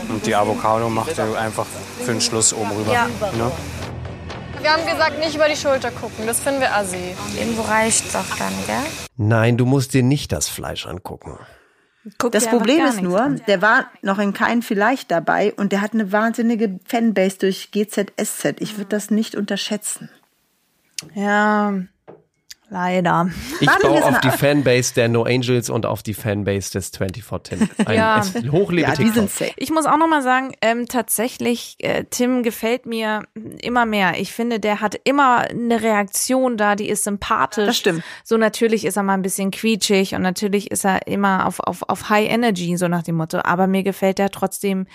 Und 0.10 0.26
die 0.26 0.36
Avocado 0.36 0.90
macht 0.90 1.18
ihr 1.18 1.38
einfach 1.38 1.66
für 2.00 2.12
den 2.12 2.22
Schluss 2.22 2.54
oben 2.54 2.72
rüber. 2.72 2.94
Ja. 2.94 3.08
Ne? 3.08 3.52
Wir 4.62 4.74
haben 4.74 4.86
gesagt, 4.86 5.20
nicht 5.20 5.36
über 5.36 5.48
die 5.48 5.56
Schulter 5.56 5.92
gucken. 5.92 6.26
Das 6.26 6.40
finden 6.40 6.62
wir 6.62 6.76
assi. 6.76 7.16
Irgendwo 7.38 7.62
reicht's 7.62 8.16
auch 8.16 8.36
dann, 8.38 8.54
gell? 8.66 8.76
Nein, 9.16 9.58
du 9.58 9.66
musst 9.66 9.94
dir 9.94 10.04
nicht 10.04 10.32
das 10.32 10.50
Fleisch 10.50 10.86
angucken. 10.88 11.38
Guckt 12.18 12.34
Das 12.36 12.48
Problem 12.48 12.86
ist 12.86 13.02
nur, 13.02 13.22
an. 13.22 13.42
der 13.48 13.62
war 13.62 13.92
noch 14.02 14.18
in 14.20 14.34
keinem 14.34 14.62
Vielleicht 14.62 15.12
dabei 15.12 15.54
und 15.54 15.72
der 15.74 15.82
hat 15.82 15.94
eine 15.94 16.12
wahnsinnige 16.12 16.80
Fanbase 16.86 17.38
durch 17.40 17.72
GZSZ. 17.72 18.60
Ich 18.60 18.78
würde 18.78 18.90
das 18.90 19.12
nicht 19.12 19.36
unterschätzen. 19.36 20.10
Ja, 21.14 21.74
leider. 22.70 23.30
Ich 23.60 23.68
Warten 23.68 23.82
baue 23.84 24.04
auf 24.06 24.20
die. 24.20 24.30
Fanbase 24.32 24.94
der 24.94 25.08
No 25.10 25.24
Angels 25.24 25.70
und 25.70 25.86
auf 25.86 26.04
die 26.04 26.14
Fanbase 26.14 26.72
des 26.72 26.90
24 26.90 27.24
Tim. 27.44 27.70
Ein 27.86 27.96
Ja. 27.96 28.24
hochlebe 28.52 28.88
Ja, 28.90 28.96
die 28.96 29.12
TikTok. 29.12 29.30
Ich 29.58 29.72
muss 29.72 29.86
auch 29.86 29.98
noch 29.98 30.08
mal 30.08 30.22
sagen, 30.22 30.52
ähm, 30.62 30.88
tatsächlich, 30.88 31.76
äh, 31.80 32.04
Tim 32.10 32.44
gefällt 32.44 32.86
mir 32.86 33.24
immer 33.62 33.86
mehr. 33.86 34.14
Ich 34.20 34.32
finde, 34.34 34.60
der 34.60 34.82
hat 34.82 34.96
immer 35.04 35.40
eine 35.50 35.82
Reaktion 35.82 36.58
da, 36.58 36.76
die 36.76 36.90
ist 36.90 37.04
sympathisch. 37.04 37.66
Das 37.68 37.78
stimmt. 37.78 38.04
So 38.24 38.38
natürlich 38.38 38.86
ist 38.86 38.98
er 38.98 39.04
mal 39.04 39.14
ein 39.14 39.22
bisschen 39.22 39.52
quietschig 39.52 40.14
und 40.16 40.22
natürlich 40.22 40.72
ist 40.72 40.86
er 40.86 41.08
immer 41.08 41.46
auf, 41.48 41.60
auf, 41.60 41.84
auf 41.88 42.10
High 42.10 42.30
Energy, 42.30 42.76
so 42.78 42.88
nach 42.88 43.04
dem 43.04 43.16
Motto. 43.16 43.40
Aber 43.44 43.68
mir 43.68 43.84
gefällt 43.84 44.20
er 44.20 44.30
trotzdem 44.30 44.88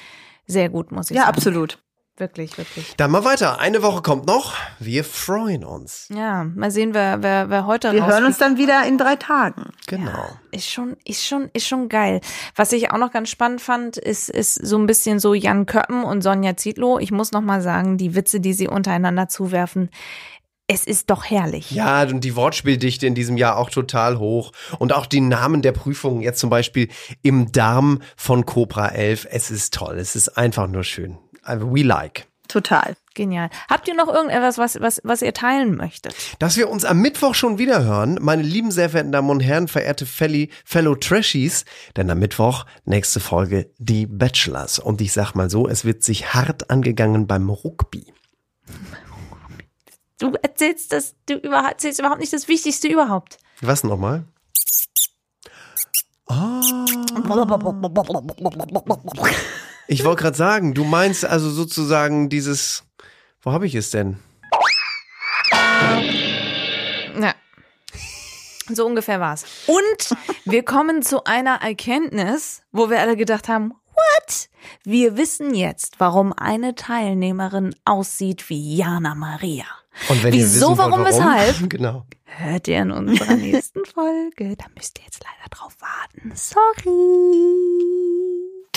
sehr 0.46 0.68
gut, 0.68 0.92
muss 0.92 1.10
ich 1.10 1.16
Ja, 1.16 1.22
sagen. 1.24 1.36
absolut. 1.36 1.78
Wirklich, 2.18 2.58
wirklich. 2.58 2.94
Dann 2.98 3.10
mal 3.10 3.24
weiter. 3.24 3.58
Eine 3.58 3.82
Woche 3.82 4.02
kommt 4.02 4.26
noch. 4.26 4.54
Wir 4.78 5.02
freuen 5.02 5.64
uns. 5.64 6.08
Ja, 6.14 6.44
mal 6.44 6.70
sehen, 6.70 6.92
wer, 6.92 7.22
wer, 7.22 7.48
wer 7.48 7.66
heute 7.66 7.90
Wir 7.92 8.06
hören 8.06 8.24
uns 8.26 8.36
dann 8.36 8.58
wieder 8.58 8.86
in 8.86 8.98
drei 8.98 9.16
Tagen. 9.16 9.70
Genau. 9.86 10.28
Ist 10.50 10.68
schon, 10.70 10.96
ist 11.06 11.26
schon, 11.26 11.48
ist 11.54 11.66
schon 11.66 11.88
geil. 11.88 12.20
Was 12.54 12.72
ich 12.72 12.90
auch 12.90 12.98
noch 12.98 13.12
ganz 13.12 13.30
spannend 13.30 13.62
fand, 13.62 13.96
ist, 13.96 14.28
ist 14.28 14.54
so 14.54 14.76
ein 14.76 14.86
bisschen 14.86 15.20
so 15.20 15.32
Jan 15.32 15.64
Köppen 15.64 16.04
und 16.04 16.20
Sonja 16.22 16.54
Zietlow. 16.56 16.98
Ich 16.98 17.12
muss 17.12 17.32
noch 17.32 17.40
mal 17.40 17.62
sagen, 17.62 17.96
die 17.96 18.14
Witze, 18.14 18.40
die 18.40 18.52
sie 18.52 18.68
untereinander 18.68 19.28
zuwerfen, 19.28 19.88
Es 20.68 20.84
ist 20.86 21.10
doch 21.10 21.24
herrlich. 21.24 21.70
Ja, 21.70 22.02
und 22.02 22.22
die 22.22 22.36
Wortspieldichte 22.36 23.06
in 23.06 23.14
diesem 23.14 23.36
Jahr 23.38 23.56
auch 23.56 23.70
total 23.70 24.18
hoch. 24.18 24.52
Und 24.78 24.92
auch 24.92 25.06
die 25.06 25.20
Namen 25.22 25.62
der 25.62 25.72
Prüfungen, 25.72 26.20
jetzt 26.20 26.40
zum 26.40 26.50
Beispiel 26.50 26.88
im 27.22 27.52
Darm 27.52 28.00
von 28.16 28.44
Cobra 28.44 28.88
11. 28.88 29.26
Es 29.30 29.50
ist 29.50 29.72
toll. 29.74 29.98
Es 29.98 30.14
ist 30.14 30.36
einfach 30.36 30.68
nur 30.68 30.84
schön. 30.84 31.18
Also, 31.42 31.74
We 31.74 31.82
like. 31.82 32.26
Total. 32.48 32.96
Genial. 33.14 33.50
Habt 33.68 33.88
ihr 33.88 33.94
noch 33.94 34.08
irgendetwas, 34.08 34.58
was, 34.58 34.80
was, 34.80 35.00
was 35.04 35.22
ihr 35.22 35.34
teilen 35.34 35.76
möchtet? 35.76 36.14
Dass 36.38 36.56
wir 36.56 36.70
uns 36.70 36.84
am 36.84 36.98
Mittwoch 36.98 37.34
schon 37.34 37.58
wieder 37.58 37.84
hören, 37.84 38.18
meine 38.20 38.42
lieben, 38.42 38.70
sehr 38.70 38.90
verehrten 38.90 39.12
Damen 39.12 39.30
und 39.30 39.40
Herren, 39.40 39.68
verehrte 39.68 40.06
Felly, 40.06 40.50
Fellow 40.64 40.94
Trashies, 40.94 41.64
denn 41.96 42.10
am 42.10 42.18
Mittwoch, 42.18 42.64
nächste 42.84 43.20
Folge, 43.20 43.70
die 43.78 44.06
Bachelors. 44.06 44.78
Und 44.78 45.00
ich 45.00 45.12
sag 45.12 45.34
mal 45.34 45.50
so, 45.50 45.68
es 45.68 45.84
wird 45.84 46.02
sich 46.02 46.34
hart 46.34 46.70
angegangen 46.70 47.26
beim 47.26 47.50
Rugby. 47.50 48.12
Du 50.18 50.32
erzählst 50.42 50.92
das, 50.92 51.14
du 51.26 51.40
erzählst 51.40 51.98
überhaupt 51.98 52.20
nicht 52.20 52.32
das 52.32 52.48
Wichtigste 52.48 52.88
überhaupt. 52.88 53.38
Was 53.60 53.84
nochmal? 53.84 54.24
Ich 59.92 60.04
wollte 60.04 60.22
gerade 60.22 60.36
sagen, 60.38 60.72
du 60.72 60.84
meinst 60.84 61.22
also 61.22 61.50
sozusagen 61.50 62.30
dieses, 62.30 62.84
wo 63.42 63.52
habe 63.52 63.66
ich 63.66 63.74
es 63.74 63.90
denn? 63.90 64.16
Ja. 67.20 67.34
So 68.72 68.86
ungefähr 68.86 69.20
war's. 69.20 69.44
Und 69.66 70.16
wir 70.46 70.62
kommen 70.64 71.02
zu 71.02 71.24
einer 71.24 71.56
Erkenntnis, 71.60 72.62
wo 72.72 72.88
wir 72.88 73.00
alle 73.00 73.18
gedacht 73.18 73.50
haben, 73.50 73.74
what? 73.88 74.48
Wir 74.82 75.18
wissen 75.18 75.54
jetzt, 75.54 76.00
warum 76.00 76.32
eine 76.32 76.74
Teilnehmerin 76.74 77.74
aussieht 77.84 78.48
wie 78.48 78.74
Jana 78.74 79.14
Maria. 79.14 79.66
Und 80.08 80.22
wenn 80.22 80.32
Wieso, 80.32 80.68
ihr 80.70 80.70
wissen 80.70 80.78
wollt, 80.78 80.90
warum, 80.90 81.04
weshalb? 81.04 81.56
Genau. 81.68 82.06
Hört 82.24 82.66
ihr 82.66 82.80
in 82.80 82.92
unserer 82.92 83.34
nächsten 83.34 83.84
Folge. 83.84 84.56
Da 84.56 84.64
müsst 84.74 84.98
ihr 84.98 85.04
jetzt 85.04 85.22
leider 85.22 85.50
drauf 85.50 85.76
warten. 85.80 86.32
Sorry. 86.34 88.21